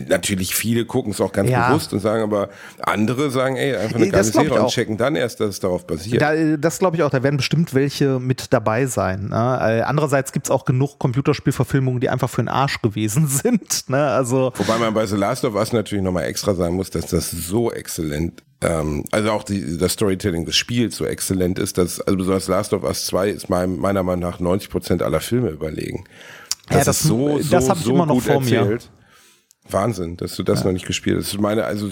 [0.07, 1.67] natürlich viele gucken es auch ganz Ja.
[1.67, 2.49] bewusst und sagen, aber
[2.81, 5.59] andere sagen, ey, einfach eine geile das ich Serie und checken dann erst, dass es
[5.59, 6.19] darauf basiert.
[6.19, 9.27] Da, äh, das glaube ich auch, da werden bestimmt welche mit dabei sein.
[9.27, 9.59] Ne?
[9.61, 13.87] Äh, Andererseits gibt es auch genug Computerspielverfilmungen, die einfach für den Arsch gewesen sind.
[13.87, 14.03] Ne?
[14.03, 17.29] Also, Wobei man bei The Last of Us natürlich nochmal extra sagen muss, dass das
[17.29, 22.17] so exzellent, ähm, also auch die, das Storytelling des Spiels so exzellent ist, dass, also
[22.17, 26.03] besonders Last of Us 2 ist meinem, meiner Meinung nach 90 Prozent aller Filme überlegen.
[26.69, 28.59] Ja, das- ist so, so, das hab ich so immer noch gut vor mir.
[28.59, 28.91] erzählt.
[29.69, 31.27] Wahnsinn, dass du das noch nicht gespielt hast.
[31.27, 31.89] Das ist meine, also,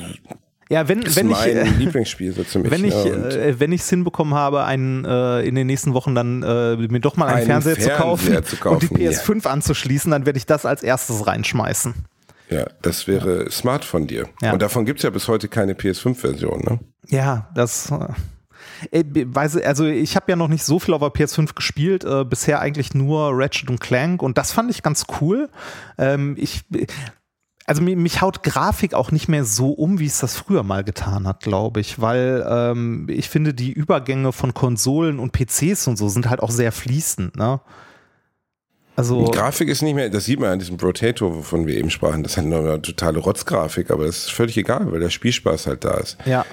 [0.69, 1.37] ja, wenn, das wenn ich.
[1.37, 2.71] mein äh, Lieblingsspiel so ziemlich.
[2.71, 5.93] Wenn ich ja, und- äh, wenn ich es hinbekommen habe, einen äh, in den nächsten
[5.93, 8.97] Wochen dann äh, mir doch mal einen, Einen Fernseher, zu, Fernseher kaufen zu kaufen, und
[8.99, 11.93] die PS5 anzuschließen, dann werde ich das als erstes reinschmeißen.
[12.49, 14.29] Ja, das wäre smart von dir.
[14.41, 14.53] Ja.
[14.53, 16.79] Und davon gibt's ja bis heute keine PS5-Version, ne?
[17.07, 17.91] Ja, das.
[18.91, 22.23] Äh, weiß, also ich habe ja noch nicht so viel auf der PS5 gespielt, äh,
[22.23, 25.49] bisher eigentlich nur Ratchet und Clank und das fand ich ganz cool.
[25.97, 26.63] Ähm, ich,
[27.65, 30.83] also mich, mich haut Grafik auch nicht mehr so um, wie es das früher mal
[30.83, 35.97] getan hat, glaube ich, weil ähm, ich finde, die Übergänge von Konsolen und PCs und
[35.97, 37.59] so sind halt auch sehr fließend, ne?
[38.97, 41.91] Also, Die Grafik ist nicht mehr, das sieht man an diesem Rotator, wovon wir eben
[41.91, 42.23] sprachen.
[42.23, 45.85] Das ist nur eine totale Rotzgrafik, aber das ist völlig egal, weil der Spielspaß halt
[45.85, 46.17] da ist.
[46.25, 46.43] ja.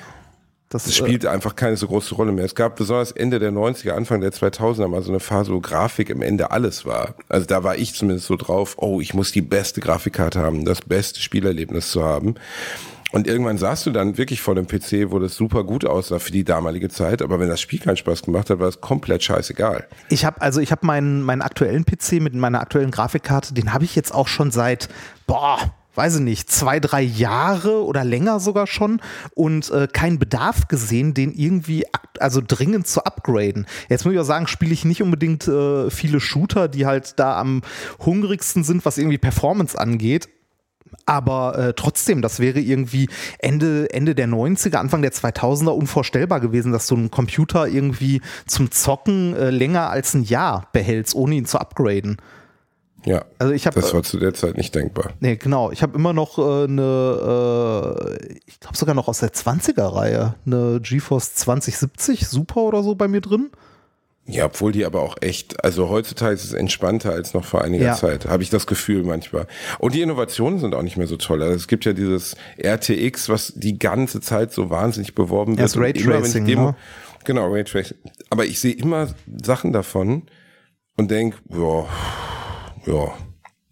[0.68, 2.44] Das, äh, spielt einfach keine so große Rolle mehr.
[2.44, 6.10] Es gab besonders Ende der 90er, Anfang der 2000er mal so eine Phase, wo Grafik
[6.10, 7.14] im Ende alles war.
[7.28, 10.80] Also da war ich zumindest so drauf, oh, ich muss die beste Grafikkarte haben, das
[10.80, 12.34] beste Spielerlebnis zu haben.
[13.14, 16.32] Und irgendwann saßt du dann wirklich vor dem PC, wo das super gut aussah für
[16.32, 19.86] die damalige Zeit, aber wenn das Spiel keinen Spaß gemacht hat, war es komplett scheißegal.
[20.08, 23.84] Ich habe also ich habe meinen meinen aktuellen PC mit meiner aktuellen Grafikkarte, den habe
[23.84, 24.88] ich jetzt auch schon seit
[25.28, 25.58] boah,
[25.94, 29.00] weiß ich nicht, zwei, drei Jahre oder länger sogar schon
[29.36, 31.84] und äh, keinen Bedarf gesehen, den irgendwie
[32.18, 33.66] also dringend zu upgraden.
[33.88, 37.38] Jetzt muss ich auch sagen, spiele ich nicht unbedingt äh, viele Shooter, die halt da
[37.38, 37.62] am
[38.04, 40.28] hungrigsten sind, was irgendwie Performance angeht.
[41.06, 46.72] Aber äh, trotzdem, das wäre irgendwie Ende, Ende der 90er, Anfang der 2000er unvorstellbar gewesen,
[46.72, 51.46] dass du einen Computer irgendwie zum Zocken äh, länger als ein Jahr behältst, ohne ihn
[51.46, 52.18] zu upgraden.
[53.04, 55.12] Ja, Also ich habe das war zu der Zeit nicht denkbar.
[55.20, 55.70] Nee, genau.
[55.70, 60.80] Ich habe immer noch äh, eine, äh, ich glaube sogar noch aus der 20er-Reihe, eine
[60.80, 63.50] GeForce 2070 Super oder so bei mir drin.
[64.26, 67.84] Ja, obwohl die aber auch echt, also heutzutage ist es entspannter als noch vor einiger
[67.84, 67.94] Ja.
[67.94, 69.46] Zeit, habe ich das Gefühl manchmal.
[69.78, 71.42] Und die Innovationen sind auch nicht mehr so toll.
[71.42, 75.64] Also es gibt ja dieses RTX, was die ganze Zeit so wahnsinnig beworben wird.
[75.64, 76.74] Das immer, Raytracing, ne?
[77.24, 77.98] Genau, Raytracing.
[78.30, 79.08] Aber ich sehe immer
[79.42, 80.22] Sachen davon
[80.96, 81.84] und denk, ja,
[82.86, 83.14] ja,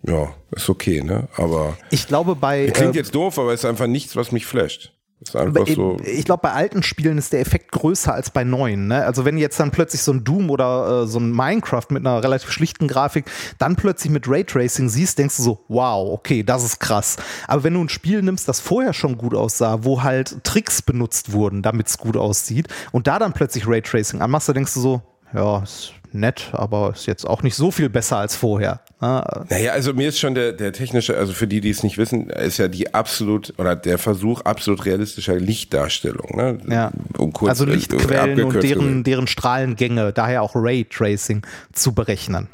[0.03, 1.29] ja, ist okay, ne?
[1.37, 4.45] Aber Ich glaube bei klingt äh, jetzt doof, aber es ist einfach nichts, was mich
[4.45, 4.92] flasht.
[5.25, 5.97] So.
[6.05, 8.89] ich glaube, bei alten Spielen ist der Effekt größer als bei neuen.
[8.89, 9.05] Ne?
[9.05, 12.23] Also wenn jetzt dann plötzlich so ein Doom oder äh, so ein Minecraft mit einer
[12.23, 13.27] relativ schlichten Grafik
[13.59, 17.17] dann plötzlich mit Raytracing siehst, denkst du so, wow, okay, das ist krass.
[17.47, 21.33] Aber wenn du ein Spiel nimmst, das vorher schon gut aussah, wo halt Tricks benutzt
[21.33, 25.03] wurden, damit es gut aussieht, und da dann plötzlich Raytracing anmachst, dann denkst du so,
[25.35, 28.81] ja, ist nett, aber ist jetzt auch nicht so viel besser als vorher.
[29.03, 29.45] Ne?
[29.51, 32.31] Naja, also mir ist schon der, der technische, also für die, die es nicht wissen,
[32.31, 36.37] ist ja die absolut, oder der Versuch absolut realistischer Lichtdarstellung.
[36.37, 36.59] Ne?
[36.69, 36.93] Ja.
[37.19, 42.49] Um kurz, also äh, Lichtquellen und abgekürzt deren, deren Strahlengänge, daher auch Raytracing zu berechnen.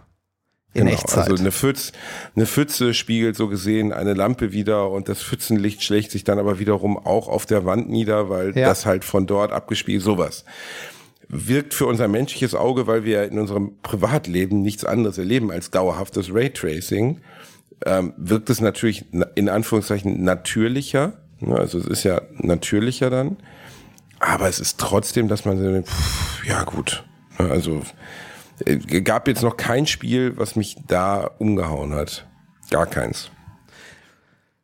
[0.75, 1.31] In Genau, Echtzeit.
[1.31, 1.93] Also eine, Pfütz,
[2.37, 6.59] eine Pfütze spiegelt so gesehen eine Lampe wieder und das Pfützenlicht schlägt sich dann aber
[6.59, 8.69] wiederum auch auf der Wand nieder, weil Ja.
[8.69, 10.45] das halt von dort abgespielt, sowas.
[11.29, 16.33] Wirkt für unser menschliches Auge, weil wir in unserem Privatleben nichts anderes erleben als dauerhaftes
[16.33, 17.21] Raytracing,
[17.85, 21.19] ähm, wirkt es natürlich na- in Anführungszeichen natürlicher.
[21.41, 23.37] Ne, Also es ist ja natürlicher dann.
[24.21, 27.05] Aber es ist trotzdem, dass man so, pff, ja gut.
[27.39, 27.83] Ne, Also
[28.65, 32.27] äh, gab jetzt noch kein Spiel, was mich da umgehauen hat.
[32.71, 33.31] Gar keins.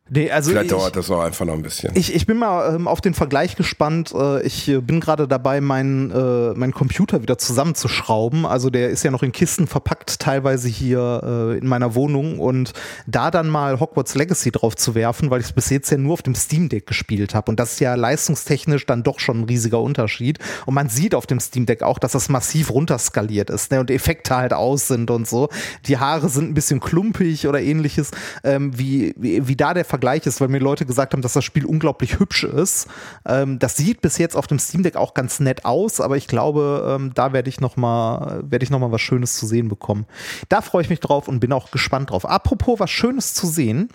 [0.09, 1.91] Nee, also Vielleicht ich, dauert das auch einfach noch ein bisschen.
[1.95, 4.13] Ich, ich bin mal ähm, auf den Vergleich gespannt.
[4.13, 8.45] Äh, ich äh, bin gerade dabei, meinen äh, meinen Computer wieder zusammenzuschrauben.
[8.45, 11.21] Also der ist ja noch in Kisten verpackt, teilweise hier
[11.53, 12.39] äh, in meiner Wohnung.
[12.39, 12.73] Und
[13.07, 16.13] da dann mal Hogwarts Legacy drauf zu werfen, weil ich es bis jetzt ja nur
[16.13, 17.49] auf dem Steam Deck gespielt habe.
[17.49, 20.39] Und das ist ja leistungstechnisch dann doch schon ein riesiger Unterschied.
[20.65, 23.79] Und man sieht auf dem Steam Deck auch, dass das massiv runterskaliert ist ne?
[23.79, 25.49] und Effekte halt aus sind und so.
[25.85, 28.11] Die Haare sind ein bisschen klumpig oder ähnliches.
[28.43, 31.45] Ähm, wie, wie, wie da der Vergleich ist, weil mir Leute gesagt haben, dass das
[31.45, 32.87] Spiel unglaublich hübsch ist.
[33.25, 36.27] Ähm, das sieht bis jetzt auf dem Steam Deck auch ganz nett aus, aber ich
[36.27, 39.69] glaube, ähm, da werde ich noch mal werde ich noch mal was Schönes zu sehen
[39.69, 40.05] bekommen.
[40.49, 42.25] Da freue ich mich drauf und bin auch gespannt drauf.
[42.25, 43.89] Apropos was Schönes zu sehen.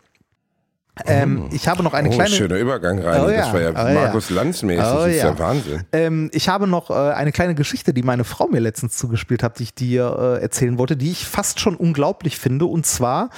[1.06, 3.22] Ähm, ich habe noch eine oh, kleine schöner Übergang rein.
[3.22, 3.94] Oh das ja, war ja oh ja.
[3.94, 4.84] Markus Lanz-mäßig.
[4.84, 5.28] Oh das ist ja.
[5.28, 5.84] ja Wahnsinn.
[5.92, 9.58] Ähm, ich habe noch äh, eine kleine Geschichte, die meine Frau mir letztens zugespielt hat,
[9.58, 12.66] die ich dir äh, erzählen wollte, die ich fast schon unglaublich finde.
[12.66, 13.30] Und zwar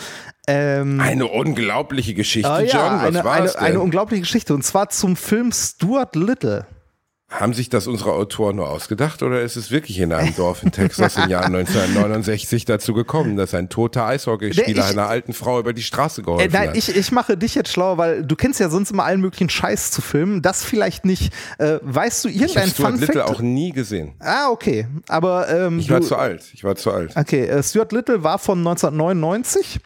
[0.49, 2.69] ähm, Eine unglaubliche Geschichte, äh, John.
[2.71, 3.63] ja, Was eine, war eine, es denn?
[3.63, 4.55] eine unglaubliche Geschichte.
[4.55, 6.67] Und zwar zum Film Stuart Little.
[7.31, 10.71] Haben sich das unsere Autoren nur ausgedacht oder ist es wirklich in einem Dorf in
[10.71, 15.83] Texas im Jahr 1969 dazu gekommen, dass ein toter Eishockeyspieler einer alten Frau über die
[15.83, 16.77] Straße Äh, geholfen nein, hat?
[16.77, 19.93] ich, ich mache dich jetzt schlauer, weil du kennst ja sonst immer allen möglichen Scheiß
[19.93, 20.43] zu filmen.
[20.43, 21.33] Das vielleicht nicht.
[21.59, 24.13] Äh, weißt du Ich habe irgendein Stuart Little auch nie gesehen.
[24.19, 24.87] Ah, okay.
[25.09, 26.45] Aber ähm, Ich war du, zu alt.
[26.53, 27.17] Ich war zu alt.
[27.17, 29.81] Okay, äh, Stuart Little war von 1999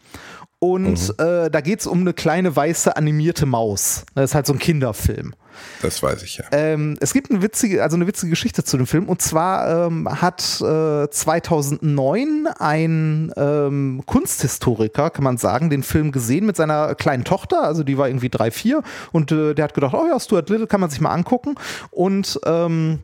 [0.59, 4.05] Und äh, da geht es um eine kleine weiße animierte Maus.
[4.15, 5.35] Das ist halt so ein Kinderfilm.
[5.83, 6.45] Das weiß ich ja.
[6.51, 9.07] Ähm, es gibt eine witzige, also eine witzige Geschichte zu dem Film.
[9.07, 16.47] Und zwar ähm, hat äh, 2009 ein ähm, Kunsthistoriker, kann man sagen, den Film gesehen
[16.47, 17.63] mit seiner kleinen Tochter.
[17.63, 18.81] Also die war irgendwie drei, vier.
[19.11, 21.53] Und äh, der hat gedacht, oh ja, Stuart Little kann man sich mal angucken.
[21.91, 22.99] Und ähm,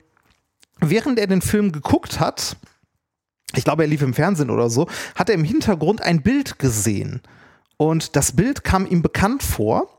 [0.79, 2.57] während er den Film geguckt hat,
[3.55, 7.21] ich glaube, er lief im Fernsehen oder so, hat er im Hintergrund ein Bild gesehen.
[7.83, 9.89] Und das Bild kam ihm bekannt vor.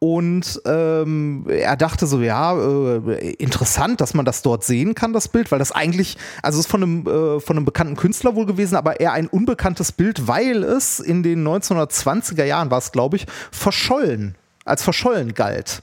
[0.00, 5.28] Und ähm, er dachte so, ja, äh, interessant, dass man das dort sehen kann, das
[5.28, 8.46] Bild, weil das eigentlich, also es ist von einem, äh, von einem bekannten Künstler wohl
[8.46, 13.16] gewesen, aber eher ein unbekanntes Bild, weil es in den 1920er Jahren war es, glaube
[13.16, 15.82] ich, verschollen, als verschollen galt.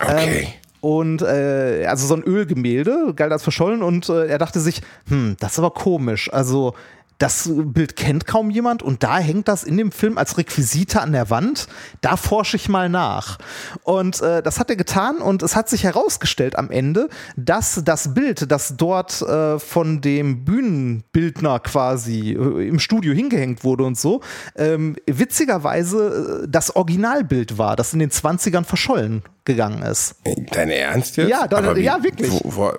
[0.00, 0.40] Okay.
[0.40, 0.46] Ähm,
[0.80, 5.36] und äh, also so ein Ölgemälde, galt als verschollen und äh, er dachte sich, hm,
[5.38, 6.32] das ist aber komisch.
[6.32, 6.74] Also
[7.18, 11.12] das Bild kennt kaum jemand und da hängt das in dem Film als Requisite an
[11.12, 11.68] der Wand.
[12.00, 13.38] Da forsche ich mal nach.
[13.82, 18.14] Und äh, das hat er getan und es hat sich herausgestellt am Ende, dass das
[18.14, 24.20] Bild, das dort äh, von dem Bühnenbildner quasi äh, im Studio hingehängt wurde und so,
[24.56, 30.16] ähm, witzigerweise äh, das Originalbild war, das in den 20ern verschollen gegangen ist.
[30.52, 31.28] Dein Ernst jetzt?
[31.28, 32.30] Ja, da, wie- ja wirklich.
[32.30, 32.72] Wo, wo,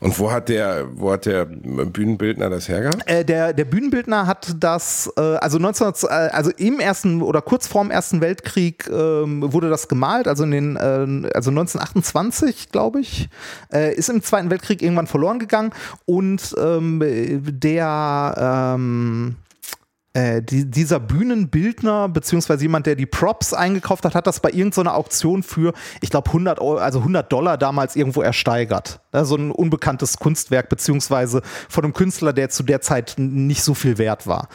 [0.00, 3.08] und wo hat der, wo hat der Bühnenbildner das hergehabt?
[3.08, 7.66] Äh, der, der Bühnenbildner hat das, äh, also 19, äh, also im ersten oder kurz
[7.66, 13.28] vorm Ersten Weltkrieg ähm, wurde das gemalt, also in den, äh, also 1928, glaube ich,
[13.72, 15.72] äh, ist im Zweiten Weltkrieg irgendwann verloren gegangen
[16.04, 17.00] und ähm,
[17.60, 19.36] der ähm,
[20.18, 24.94] äh, die, dieser Bühnenbildner beziehungsweise jemand, der die Props eingekauft hat, hat das bei irgendeiner
[24.94, 29.00] Auktion für, ich glaube 100 Euro, also 100 Dollar damals irgendwo ersteigert.
[29.14, 33.74] Ja, so ein unbekanntes Kunstwerk beziehungsweise von einem Künstler, der zu der Zeit nicht so
[33.74, 34.48] viel wert war.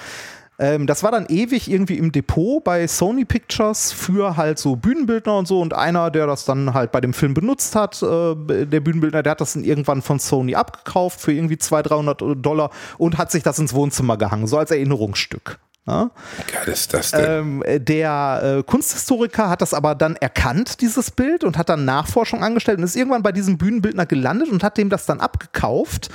[0.60, 5.38] Ähm, das war dann ewig irgendwie im Depot bei Sony Pictures für halt so Bühnenbildner
[5.38, 5.60] und so.
[5.62, 9.32] Und einer, der das dann halt bei dem Film benutzt hat, äh, der Bühnenbildner, der
[9.32, 13.44] hat das dann irgendwann von Sony abgekauft für irgendwie 200, 300 Dollar und hat sich
[13.44, 15.60] das ins Wohnzimmer gehangen, so als Erinnerungsstück.
[15.86, 16.12] Ja?
[16.38, 17.26] Wie geil ist das denn?
[17.26, 22.44] Ähm, der äh, Kunsthistoriker hat das aber dann erkannt, dieses Bild, und hat dann Nachforschung
[22.44, 26.10] angestellt und ist irgendwann bei diesem Bühnenbildner gelandet und hat dem das dann abgekauft.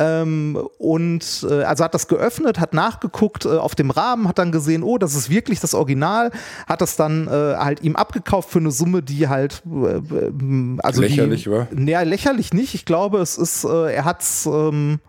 [0.00, 4.50] Ähm, und äh, also hat das geöffnet, hat nachgeguckt äh, auf dem Rahmen, hat dann
[4.50, 6.30] gesehen, oh, das ist wirklich das Original,
[6.66, 11.02] hat das dann äh, halt ihm abgekauft für eine Summe, die halt äh, äh, also
[11.02, 11.68] Lächerlich die, war?
[11.70, 12.74] Nee, lächerlich nicht.
[12.74, 15.00] Ich glaube, es ist, äh, er hat's ähm,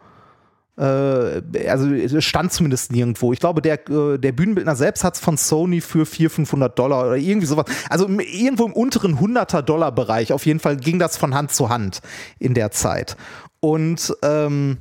[0.77, 0.83] äh,
[1.69, 3.31] also es stand zumindest nirgendwo.
[3.31, 7.15] Ich glaube, der, der Bühnenbildner selbst hat es von Sony für 400, 500 Dollar oder
[7.15, 7.65] irgendwie sowas.
[7.89, 10.33] Also irgendwo im unteren 100er Dollar Bereich.
[10.33, 12.01] Auf jeden Fall ging das von Hand zu Hand
[12.39, 13.15] in der Zeit.
[13.61, 14.79] Und ähm,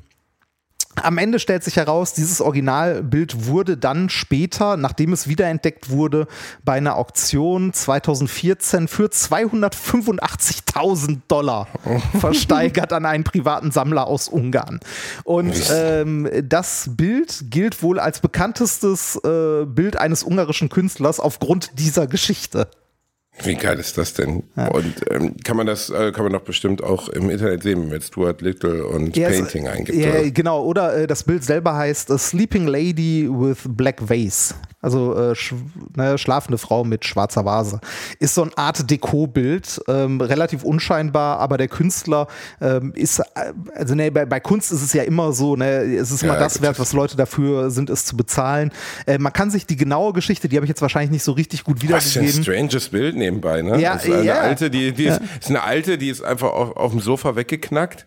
[0.97, 6.26] am Ende stellt sich heraus, dieses Originalbild wurde dann später, nachdem es wiederentdeckt wurde,
[6.64, 11.68] bei einer Auktion 2014 für 285.000 Dollar
[12.20, 14.81] versteigert an einen privaten Sammler aus Ungarn.
[15.24, 22.09] Und ähm, das Bild gilt wohl als bekanntestes äh, Bild eines ungarischen Künstlers aufgrund dieser
[22.09, 22.68] Geschichte.
[23.45, 24.43] Wie geil ist das denn?
[24.72, 28.05] Und ähm, kann man das, äh, kann man doch bestimmt auch im Internet sehen mit
[28.05, 29.97] Stuart Little und Ja, es- Painting eingibt.
[29.99, 30.30] Ja, oder?
[30.30, 34.55] genau, oder äh, das Bild selber heißt A Sleeping Lady with Black Vase.
[34.82, 35.55] Also äh, sch
[35.95, 37.80] ne, schlafende Frau mit schwarzer Vase.
[38.18, 42.28] Ist so eine Art Deko-Bild, ähm, relativ unscheinbar, aber der Künstler
[42.62, 43.24] ähm, ist, äh,
[43.74, 46.41] also ne, bei, bei Kunst ist es ja immer so, ne, es ist immer Ja,
[46.41, 48.70] das wert, was Leute dafür sind, es zu bezahlen.
[49.07, 51.62] Äh, man kann sich die genaue Geschichte, die habe ich jetzt wahrscheinlich nicht so richtig
[51.64, 52.43] gut Was für ein wiedergegeben.
[52.45, 53.81] stranges Bild nebenbei, ne?
[53.81, 54.41] Ja, das ist eine ja.
[54.41, 58.07] alte, die, die ist, ist eine alte, die ist einfach auf, auf dem Sofa weggeknackt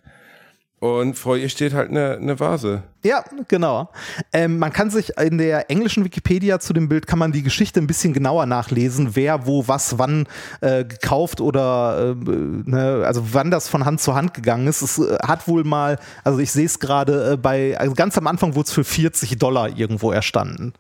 [0.84, 2.84] und vor ihr steht halt eine, eine Vase.
[3.06, 3.90] Ja, genau.
[4.34, 7.80] Ähm, man kann sich in der englischen Wikipedia zu dem Bild kann man die Geschichte
[7.80, 10.28] ein bisschen genauer nachlesen, wer wo was wann
[10.60, 14.82] äh, gekauft oder äh, ne, also wann das von Hand zu Hand gegangen ist.
[14.82, 18.28] Es äh, hat wohl mal, also ich sehe es gerade äh, bei, also ganz am
[18.28, 20.74] Anfang wurde es für 40 Dollar irgendwo erstanden.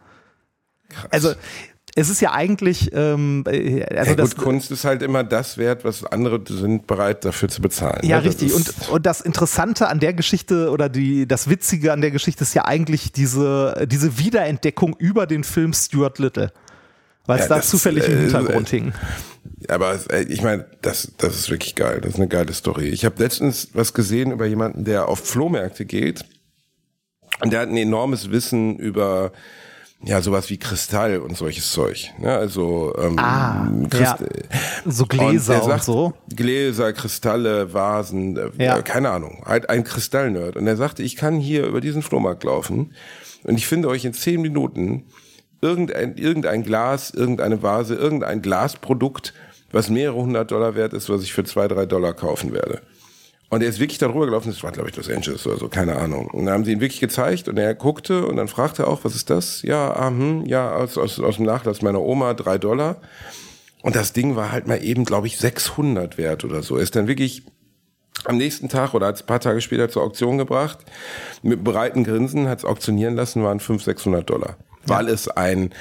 [1.12, 1.34] Also
[1.96, 5.86] es ist ja eigentlich, ähm, äh, also ja, gut, Kunst ist halt immer das wert,
[5.86, 8.00] was andere sind bereit dafür zu bezahlen.
[8.04, 8.26] Ja, ne?
[8.26, 8.54] Richtig.
[8.54, 12.56] Und, und das Interessante an der Geschichte oder die, das Witzige an der Geschichte ist
[12.56, 16.52] ja eigentlich diese, diese Wiederentdeckung über den Film Stuart Little.
[17.26, 18.94] Weil es Ja, da das, zufällig im äh, Hintergrund äh, hing.
[19.68, 22.02] Aber äh, ich meine, das, das ist wirklich geil.
[22.02, 22.88] Das ist eine geile Story.
[22.88, 26.26] Ich habe letztens was gesehen über jemanden, der auf Flohmärkte geht.
[27.42, 29.32] Und der hat ein enormes Wissen über
[30.06, 32.12] ja sowas wie Kristall und solches Zeug.
[32.20, 32.32] Ne?
[32.34, 34.28] Also ähm, Ah, Christ- ja.
[34.92, 36.14] So und Gläser und, sagt, so.
[36.36, 38.82] Gläser, Kristalle, Vasen, äh, Ja.
[38.82, 40.56] keine Ahnung, halt ein Kristallnerd.
[40.58, 42.94] Und er sagte, ich kann hier über diesen Flohmarkt laufen
[43.44, 45.06] und ich finde euch in zehn Minuten
[45.62, 49.34] irgendein, irgendein Glas, irgendeine Vase, irgendein Glasprodukt,
[49.72, 52.82] was mehrere hundert Dollar wert ist, was ich für zwei, drei Dollar kaufen werde.
[53.54, 55.96] Und er ist wirklich darüber gelaufen, das war, glaube ich, Los Angeles oder so, keine
[55.98, 56.26] Ahnung.
[56.26, 59.04] Und dann haben sie ihn wirklich gezeigt und er guckte und dann fragte er auch,
[59.04, 59.62] was ist das?
[59.62, 62.96] Ja, ah, hm, ja, aus, aus, aus dem Nachlass meiner Oma, drei Dollar.
[63.84, 66.78] Und das Ding war halt mal eben, glaube ich, 600 wert oder so.
[66.78, 67.44] Er ist dann wirklich
[68.26, 70.80] am nächsten Tag oder hat es ein paar Tage später zur Auktion gebracht.
[71.44, 75.72] Mit breiten Grinsen hat es auktionieren lassen, waren 500, 600 Dollar weil es ein,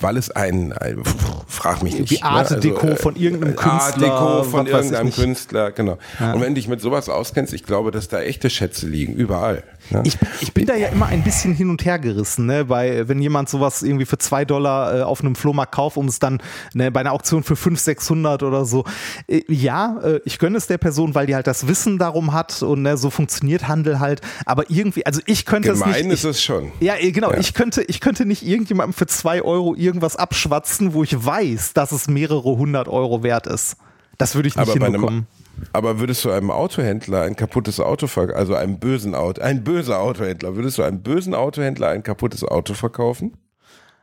[0.00, 1.02] weil es ein, ein
[1.46, 2.10] frag mich nicht.
[2.10, 2.58] Die Art ne?
[2.58, 3.82] Deko von irgendeinem Künstler.
[3.82, 5.12] Art Deko von irgendeinem.
[5.12, 5.98] Künstler, genau.
[6.18, 6.32] Ja.
[6.32, 9.62] Und wenn du dich mit sowas auskennst, ich glaube, dass da echte Schätze liegen, überall.
[9.92, 10.02] Ne?
[10.04, 12.64] Ich, ich bin da ja immer ein bisschen hin und her gerissen, ne?
[12.64, 16.18] Bei, wenn jemand sowas irgendwie für zwei Dollar äh, auf einem Flohmarkt kauft, um es
[16.18, 16.42] dann
[16.74, 18.84] ne, bei einer Auktion für 500, 600 oder so.
[19.26, 22.62] Äh, ja, äh, ich gönne es der Person, weil die halt das Wissen darum hat
[22.62, 24.20] und ne, so funktioniert Handel halt.
[24.46, 26.14] Aber irgendwie, also ich könnte es Gemein nicht.
[26.14, 26.72] ist es schon.
[26.80, 27.32] Ja, eh, genau.
[27.32, 27.38] Ja.
[27.38, 31.92] Ich könnte, ich könnte nicht irgendjemandem für zwei Euro irgendwas abschwatzen, wo ich weiß, dass
[31.92, 33.76] es mehrere hundert Euro wert ist.
[34.18, 35.26] Das würde ich nicht Aber hinbekommen.
[35.72, 40.00] Aber würdest du einem Autohändler ein kaputtes Auto verkaufen, also einem bösen Auto, ein böser
[40.00, 43.36] Autohändler, würdest du einem bösen Autohändler ein kaputtes Auto verkaufen?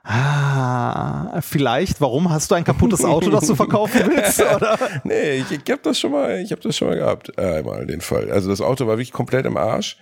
[0.10, 2.00] Ah, vielleicht.
[2.00, 4.42] Warum hast du ein kaputtes Auto, das du verkaufen willst?
[4.56, 4.78] Oder?
[5.04, 7.86] Nee, ich, ich habe das schon mal, ich habe das schon mal gehabt, äh, einmal
[7.86, 8.32] den Fall.
[8.32, 9.98] Also das Auto war wirklich komplett im Arsch.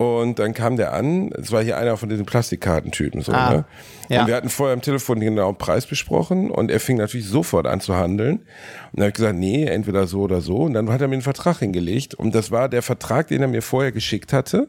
[0.00, 3.64] Und dann kam der an, es war hier einer von diesen Plastikkartentypen so, Ah, ne?
[4.08, 4.22] ja.
[4.22, 7.66] Und wir hatten vorher am Telefon den genauen Preis besprochen und er fing natürlich sofort
[7.66, 8.36] an zu handeln.
[8.36, 8.46] Und
[8.94, 10.56] dann habe ich gesagt, nee, entweder so oder so.
[10.60, 12.14] Und dann hat er mir einen Vertrag hingelegt.
[12.14, 14.68] Und das war der Vertrag, den er mir vorher geschickt hatte.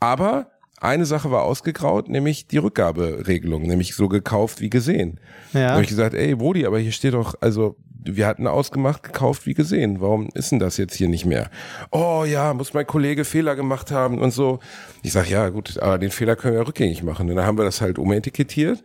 [0.00, 0.46] Aber
[0.80, 5.20] eine Sache war ausgegraut, nämlich die Rückgaberegelung, nämlich so gekauft wie gesehen.
[5.52, 5.60] Ja.
[5.66, 9.46] Da habe ich gesagt, ey, Brody, aber hier steht doch, also wir hatten ausgemacht, gekauft
[9.46, 10.00] wie gesehen.
[10.00, 11.50] Warum ist denn das jetzt hier nicht mehr?
[11.90, 14.58] Oh ja, muss mein Kollege Fehler gemacht haben und so.
[15.02, 17.28] Ich sag ja, gut, aber den Fehler können wir rückgängig machen.
[17.30, 18.82] Und dann haben wir das halt umetikettiert,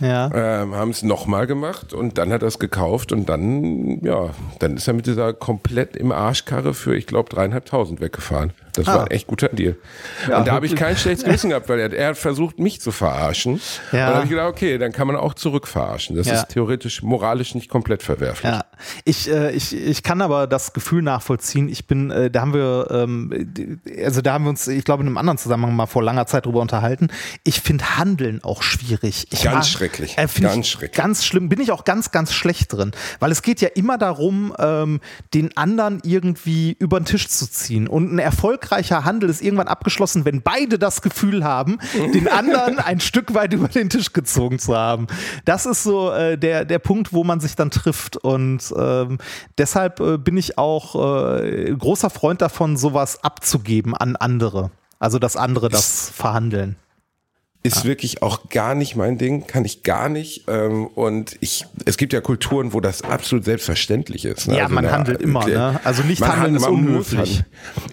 [0.00, 0.30] Ja.
[0.62, 4.76] ähm, haben es nochmal gemacht und dann hat er es gekauft und dann, ja, dann
[4.76, 8.52] ist er mit dieser komplett im Arschkarre für, ich glaube, dreieinhalbtausend weggefahren.
[8.72, 8.94] Das Ah.
[8.94, 9.76] war ein echt guter Deal.
[10.28, 12.80] Ja, und da habe ich kein schlechtes Gewissen gehabt, weil er, er hat versucht, mich
[12.80, 13.60] zu verarschen.
[13.92, 14.06] Ja.
[14.08, 16.16] Und da habe ich gedacht, okay, dann kann man auch zurückverarschen.
[16.16, 16.34] Das Ja.
[16.34, 18.50] ist theoretisch moralisch nicht komplett verwerflich.
[18.52, 18.64] Ja,
[19.04, 21.68] ich, äh, ich, ich kann aber das Gefühl nachvollziehen.
[21.68, 23.50] Ich bin, äh, da haben wir, ähm,
[24.04, 26.46] also da haben wir uns, ich glaube, in einem anderen Zusammenhang mal vor langer Zeit
[26.46, 27.08] drüber unterhalten.
[27.44, 29.26] Ich finde Handeln auch schwierig.
[29.30, 30.16] Ich Ganz schrecklich.
[30.18, 30.92] Äh, Ganz ich schrecklich.
[30.96, 31.48] Ganz schlimm.
[31.48, 32.92] Bin ich auch ganz, ganz schlecht drin.
[33.20, 35.00] Weil es geht ja immer darum, ähm,
[35.34, 37.88] den anderen irgendwie über den Tisch zu ziehen.
[37.88, 38.18] Und ein
[38.58, 43.52] erfolgreicher Handel ist irgendwann abgeschlossen, wenn beide das Gefühl haben, den anderen ein Stück weit
[43.52, 45.06] über den Tisch gezogen zu haben.
[45.44, 48.16] Das ist so äh, der, der Punkt, wo man sich dann trifft.
[48.16, 49.18] Und ähm,
[49.56, 54.70] deshalb äh, bin ich auch äh, großer Freund davon, sowas abzugeben an andere.
[54.98, 56.76] Also, dass andere das verhandeln.
[57.64, 60.44] Ist wirklich auch gar nicht mein Ding, kann ich gar nicht.
[60.48, 64.46] Ähm, und ich, es gibt ja Kulturen, wo das absolut selbstverständlich ist.
[64.46, 64.56] ne?
[64.56, 65.80] Ja, man eine- handelt immer, ne?
[65.84, 67.42] Also nicht handeln ist unhöflich.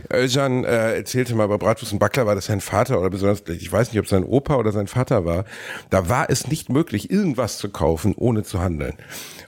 [0.07, 0.23] handeln.
[0.23, 3.69] Özcan äh, erzählte mal bei Bratwurst und Backler war das sein Vater oder besonders, ich
[3.71, 5.45] weiß nicht, ob es sein Opa oder sein Vater war.
[5.89, 8.93] Da war es nicht möglich, irgendwas zu kaufen, ohne zu handeln.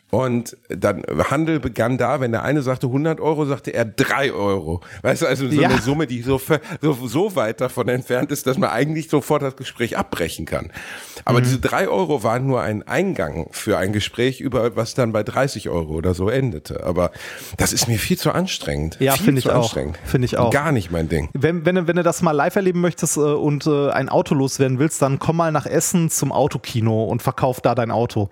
[0.10, 4.80] Und dann Handel begann da, wenn der eine sagte 100 Euro, sagte er 3 Euro.
[5.02, 5.68] Weißt du, also so Ja.
[5.68, 6.40] eine Summe, die so,
[6.82, 10.66] so, so weit davon entfernt ist, dass man eigentlich sofort das Gespräch abbrechen kann.
[10.68, 10.72] Mhm.
[11.26, 15.24] Aber diese 3 Euro waren nur ein Eingang für ein Gespräch über was dann bei
[15.24, 16.86] 30 Euro oder so endete.
[16.86, 17.12] Aber
[17.58, 18.96] das ist mir viel zu anstrengend.
[19.02, 19.76] Ja, finde ich auch.
[20.06, 20.52] Finde ich auch.
[20.52, 21.28] Gar nicht mein Ding.
[21.34, 24.36] Wenn, wenn, du- wenn du das mal live erleben möchtest äh, und äh, ein Auto
[24.36, 28.30] loswerden willst, dann komm mal nach Essen zum Autokino und verkauf da dein Auto.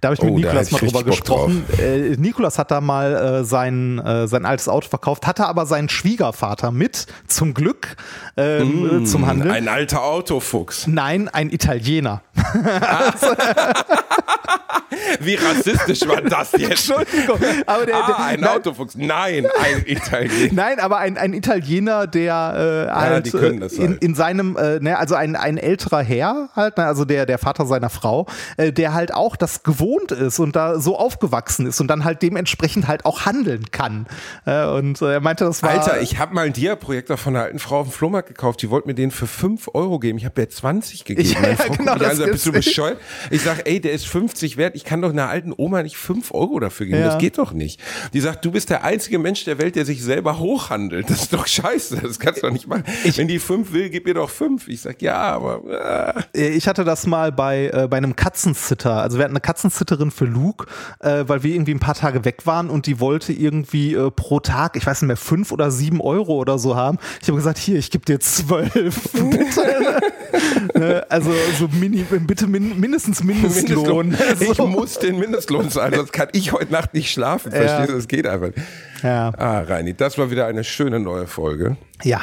[0.00, 1.64] Da habe ich mit Oh, hätte mal drüber Bock gesprochen.
[1.78, 5.88] Äh, Nikolas hat da mal äh, sein, äh, sein altes Auto verkauft, hatte aber seinen
[5.88, 7.96] Schwiegervater mit, zum Glück,
[8.36, 8.64] äh,
[9.04, 9.50] zum Handeln.
[9.50, 10.86] Ein alter Autofuchs.
[10.86, 12.22] Nein, ein Italiener.
[15.20, 16.90] Wie rassistisch war das jetzt?
[16.90, 18.94] Entschuldigung, aber der, Ah, ein nein, Autofuchs.
[18.96, 20.52] Nein, ein Italiener.
[20.52, 24.02] Nein, aber ein, ein Italiener, der äh, halt die können äh, das in, halt.
[24.04, 27.66] in seinem, äh, ne, also ein, ein älterer Herr halt, ne, also der, der Vater
[27.66, 28.26] seiner Frau,
[28.56, 32.22] äh, der halt auch das gewohnt ist und da so aufgewachsen ist und dann halt
[32.22, 34.06] dementsprechend halt auch handeln kann.
[34.46, 35.70] Äh, und äh, er meinte, das war.
[35.70, 38.62] Alter, ich habe mal einen Dia-Projektor von einer alten Frau auf dem Flohmarkt gekauft.
[38.62, 40.18] Die wollte mir den für 5 Euro geben.
[40.18, 41.28] Ich habe der 20 gegeben.
[41.38, 42.98] Ja, ja, genau, das sagt, bist du bescheuert?
[43.30, 44.74] Ich sag, ey, der ist 50 wert.
[44.76, 47.00] Ich kann doch einer alten Oma nicht fünf Euro dafür geben.
[47.00, 47.08] Ja.
[47.08, 47.78] Das geht doch nicht.
[48.14, 51.10] Die sagt, du bist der einzige Mensch der Welt, der sich selber hochhandelt.
[51.10, 51.98] Das ist doch scheiße.
[52.02, 52.84] Das kannst du doch nicht machen.
[53.04, 54.66] Wenn die fünf will, gib ihr doch fünf.
[54.66, 59.02] Ich sag, ja, aber äh, Ich hatte das mal bei, äh, bei einem Katzensitter.
[59.02, 60.64] Also wir hatten eine Katzensitterin für Luke,
[61.00, 64.40] äh, weil wir irgendwie ein paar Tage weg waren und die wollte irgendwie äh, pro
[64.40, 66.96] Tag, ich weiß nicht mehr, fünf oder sieben Euro oder so haben.
[67.20, 69.02] Ich habe gesagt, hier, ich gebe dir zwölf.
[69.12, 70.00] Bitte.
[70.74, 74.16] Ne, also so mini, bitte min, mindestens Mindestlohn.
[74.40, 74.67] Ich So.
[74.68, 77.52] Muss den Mindestlohn zahlen, sonst kann ich heute Nacht nicht schlafen.
[77.52, 77.94] Verstehst du?
[77.94, 78.58] Das geht einfach nicht.
[79.02, 79.32] Ja.
[79.36, 81.76] Ah, Reini, das war wieder eine schöne neue Folge.
[82.02, 82.20] ja.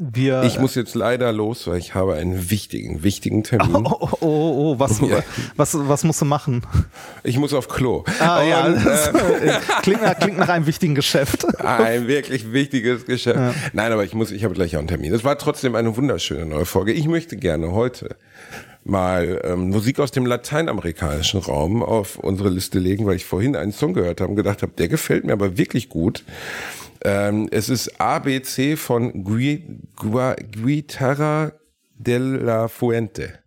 [0.00, 3.84] Wir, Ich muss jetzt leider los, weil ich habe einen wichtigen, wichtigen Termin.
[3.84, 5.24] Oh, oh, oh, oh was, Ja.
[5.56, 6.62] was, was musst du machen?
[7.24, 8.04] Ich muss auf Klo.
[8.20, 11.44] Ah, ja, Und, das, äh, klingt, nach, klingt nach einem wichtigen Geschäft.
[11.64, 13.40] ein wirklich wichtiges Geschäft.
[13.72, 15.10] Nein, aber ich muss, ich habe gleich auch einen Termin.
[15.10, 16.92] Das war trotzdem eine wunderschöne neue Folge.
[16.92, 18.14] Ich möchte gerne heute
[18.84, 23.72] mal ähm, Musik aus dem lateinamerikanischen Raum auf unsere Liste legen, weil ich vorhin einen
[23.72, 26.24] Song gehört habe und gedacht habe, der gefällt mir aber wirklich gut.
[27.04, 31.52] Ähm, es ist ABC von Gui, Gua, Guitarra
[31.94, 33.38] de la Fuente.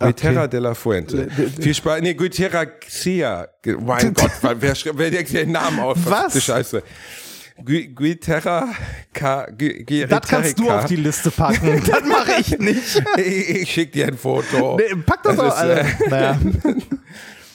[0.00, 1.28] Guitarra de la Fuente.
[1.60, 2.00] Viel Spaß.
[2.02, 3.48] Nee, Guitarra Xia.
[3.80, 5.96] Mein Gott, wer, schreibt- wer denkt den Namen aus?
[5.98, 6.04] Was?
[6.04, 6.82] Verdammte Scheiße.
[7.64, 8.68] Gui- Guitarra
[9.12, 9.46] K.
[9.56, 11.82] Gui- Gui- Das kannst du auf die Liste packen.
[11.86, 13.02] Das mache ich nicht.
[13.16, 14.76] Ich, ich schick dir ein Foto.
[14.78, 15.62] Nee, pack das, Das auch.
[15.64, 16.38] ist, äh, naja,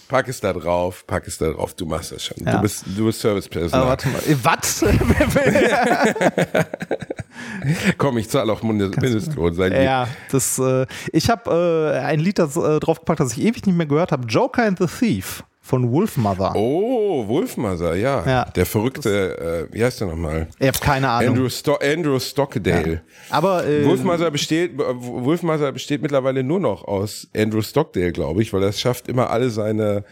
[0.10, 1.74] Pack es da drauf, pack es da drauf.
[1.74, 2.38] Du machst das schon.
[2.46, 2.58] Ja.
[2.58, 3.88] Du bist, du bist aber Servicepersonal.
[3.88, 4.20] warte mal.
[4.28, 4.86] Äh, Was?
[7.98, 9.54] Komm, ich zahle auch Mindest- Mindestlohn.
[9.56, 9.78] Sei lieb.
[9.80, 10.60] ja, das.
[10.60, 14.12] Äh, ich habe äh, ein Lied das, äh, draufgepackt, das ich ewig nicht mehr gehört
[14.12, 14.28] habe.
[14.28, 16.54] Joker and the Thief von Wolfmother.
[16.56, 18.24] Oh, Wolfmother, ja.
[18.26, 18.46] Ja.
[18.54, 20.48] Der verrückte, äh, wie heißt der nochmal?
[20.60, 21.30] Ich habe keine Ahnung.
[21.36, 23.02] Andrew, Sto Andrew Stockdale.
[23.30, 28.52] aber äh, Wolfmother besteht, äh, Wolfmother besteht mittlerweile nur noch aus Andrew Stockdale, glaube ich,
[28.52, 30.04] weil er es schafft, immer alle seine,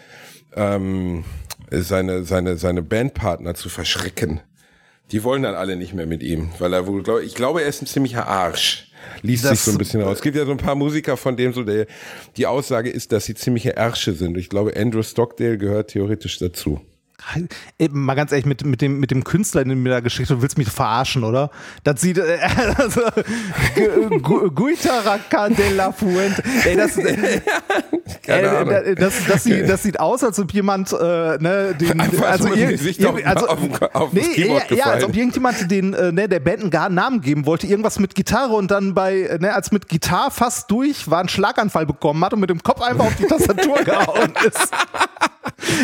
[0.56, 1.26] ähm,
[1.70, 4.40] seine, seine, seine Bandpartner zu verschrecken.
[5.12, 7.68] Die wollen dann alle nicht mehr mit ihm, weil er wohl, glaube ich, glaube, er
[7.68, 8.88] ist ein ziemlicher Arsch.
[9.24, 10.18] Liest Das- sich so ein bisschen raus.
[10.18, 11.88] Es gibt ja so ein paar Musiker, von denen so der,
[12.38, 14.38] die Aussage ist, dass sie ziemliche Ärsche sind.
[14.38, 16.82] Ich glaube, Andrew Stockdale gehört theoretisch dazu.
[17.78, 20.30] Ey, mal ganz ehrlich, mit, mit, dem, mit dem Künstler, den du mir da geschickt
[20.30, 21.52] hast, du willst mich verarschen, oder?
[21.84, 22.40] Das sieht, äh,
[22.78, 23.02] also,
[23.76, 26.44] Gu- Gu- Guitaraca de la Fuente.
[26.66, 27.14] Ey, das, äh,
[28.28, 30.96] äh, das, das, sieht, das sieht aus, als ob jemand, äh,
[31.40, 34.22] ne, den, Einfach also, so mit dem ir- Gesicht ir- auf- also auf- auf nee,
[34.22, 37.46] Keyboard ja, ja, als ob irgendjemand den, äh, ne, der Band einen gar Namen geben
[37.46, 41.20] wollte, irgendwas mit Gitarre und dann bei, äh, ne, als mit Gitarre fast durch war,
[41.20, 44.72] einen Schlaganfall bekommen hat und mit dem Kopf einfach auf die Tastatur gehauen ist.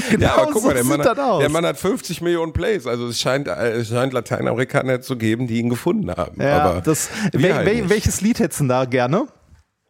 [0.09, 1.01] Genau Ja, aber guck so mal, der sieht Mann,
[1.31, 1.39] aus.
[1.39, 2.87] der Mann hat 50 Millionen Plays.
[2.87, 6.41] Also es scheint, äh, es scheint Lateinamerikaner zu geben, die ihn gefunden haben.
[6.41, 9.27] Ja, aber das, wel, halt wel, welches Lied hättest du denn da gerne?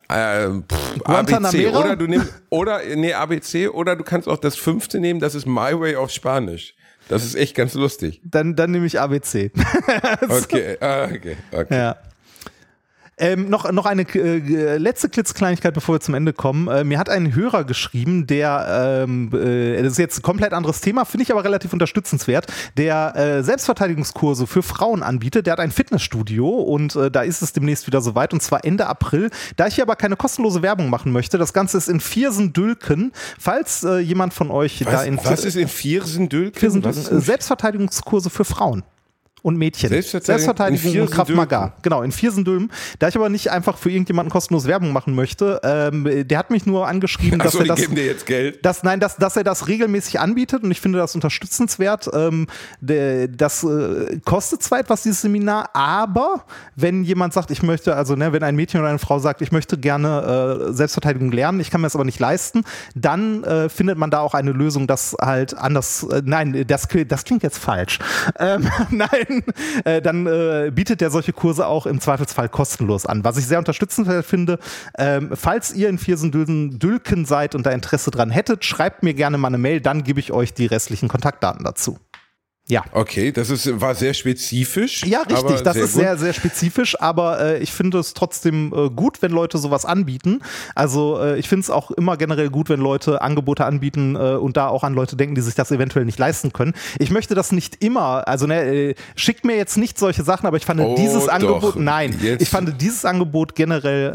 [0.10, 5.00] Äh, pff, ABC oder du nimmst oder nee ABC oder du kannst auch das fünfte
[5.00, 5.20] nehmen.
[5.20, 6.76] Das ist My Way auf Spanisch.
[7.10, 8.22] Das ist echt ganz lustig.
[8.24, 9.52] Dann, dann nehme ich ABC.
[10.30, 11.76] Okay, ah, okay, okay.
[11.76, 11.96] ja.
[13.20, 16.68] Ähm, noch, noch eine äh, letzte Klitzkleinigkeit, bevor wir zum Ende kommen.
[16.68, 20.82] Äh, mir hat ein Hörer geschrieben, der, ähm, äh, das ist jetzt ein komplett anderes
[20.82, 22.45] Thema, finde ich aber relativ unterstützenswert,
[22.78, 25.47] der äh, Selbstverteidigungskurse für Frauen anbietet.
[25.47, 28.86] Der hat ein Fitnessstudio und äh, da ist es demnächst wieder soweit und zwar Ende
[28.86, 29.32] April.
[29.55, 33.13] Da ich hier aber keine kostenlose Werbung machen möchte, das Ganze ist in Viersen-Dülken.
[33.39, 36.59] Falls äh, jemand von euch da Was, in was ist in Viersendülken?
[36.59, 38.84] Viersen, Was ist äh, in Selbstverteidigungskurse für Frauen.
[39.48, 39.88] Und Mädchen.
[39.88, 41.74] Selbstverteidigung Selbstverteidigung in und Krav Maga.
[41.82, 42.70] Genau, in Viersendülpen.
[43.00, 46.66] Da ich aber nicht einfach für irgendjemanden kostenlos Werbung machen möchte, ähm, der hat mich
[46.66, 47.80] nur angeschrieben, dass Achso, er das.
[47.80, 48.66] geben dir jetzt Geld.
[48.66, 52.10] Das, nein, dass, dass er das regelmäßig anbietet und ich finde das unterstützenswert.
[52.14, 52.48] Ähm,
[52.82, 56.43] der, das äh, kostet zwar etwas, dieses Seminar, aber
[56.76, 59.54] wenn jemand sagt, ich möchte, also ne, wenn ein Mädchen oder eine Frau sagt, ich
[59.54, 63.98] möchte gerne äh, Selbstverteidigung lernen, ich kann mir das aber nicht leisten, dann äh, findet
[63.98, 68.00] man da auch eine Lösung, das halt anders, äh, nein, das, das klingt jetzt falsch.
[68.39, 69.37] Ähm, nein,
[69.86, 73.60] äh, dann äh, bietet er solche Kurse auch im Zweifelsfall kostenlos an, was ich sehr
[73.60, 74.60] unterstützenswert finde.
[74.98, 79.50] Ähm, falls ihr in Viersen-Dülken seid und da Interesse dran hättet, schreibt mir gerne mal
[79.50, 81.98] eine Mail, dann gebe ich euch die restlichen Kontaktdaten dazu.
[82.70, 82.84] Ja.
[82.91, 85.05] Okay, das ist, war sehr spezifisch.
[85.05, 86.01] Ja, richtig, das sehr ist gut.
[86.01, 90.41] sehr, sehr spezifisch, aber äh, ich finde es trotzdem äh, gut, wenn Leute sowas anbieten.
[90.76, 94.57] Also äh, ich finde es auch immer generell gut, wenn Leute Angebote anbieten äh, und
[94.57, 96.74] da auch an Leute denken, die sich das eventuell nicht leisten können.
[96.99, 100.57] Ich möchte das nicht immer, also ne, äh, schickt mir jetzt nicht solche Sachen, aber
[100.57, 101.34] ich fand Oh, dieses doch.
[101.34, 102.41] Angebot, nein, Jetzt.
[102.41, 104.13] ich fand dieses Angebot generell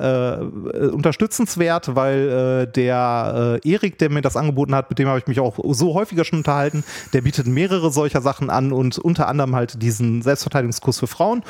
[0.75, 5.09] äh, äh, unterstützenswert, weil äh, der äh, Erik, der mir das angeboten hat, mit dem
[5.09, 6.85] habe ich mich auch so häufiger schon unterhalten,
[7.15, 11.43] der bietet mehrere solcher Sachen an und unter anderem halt diesen Selbstverteidigungskurs für Frauen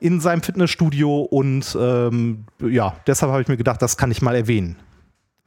[0.00, 4.34] in seinem Fitnessstudio und ähm, ja, deshalb habe ich mir gedacht, das kann ich mal
[4.34, 4.76] erwähnen,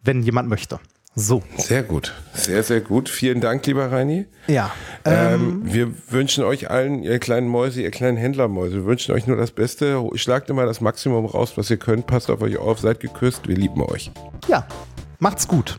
[0.04, 0.80] wenn jemand möchte.
[1.14, 1.44] So.
[1.58, 2.14] Sehr gut.
[2.34, 3.10] Sehr, sehr gut.
[3.10, 4.28] Vielen Dank, lieber Reini.
[4.48, 4.72] Ja.
[5.04, 9.36] Ähm, wir wünschen euch allen, ihr kleinen Mäuse, ihr kleinen Händlermäuse, wir wünschen euch nur
[9.36, 10.02] das Beste.
[10.16, 12.08] Schlagt immer das Maximum raus, was ihr könnt.
[12.08, 13.48] Passt auf euch auf, seid geküsst.
[13.50, 14.12] Wir lieben euch.
[14.48, 14.66] Ja.
[15.20, 15.78] Macht's gut.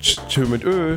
[0.00, 0.96] Tschö mit Ö.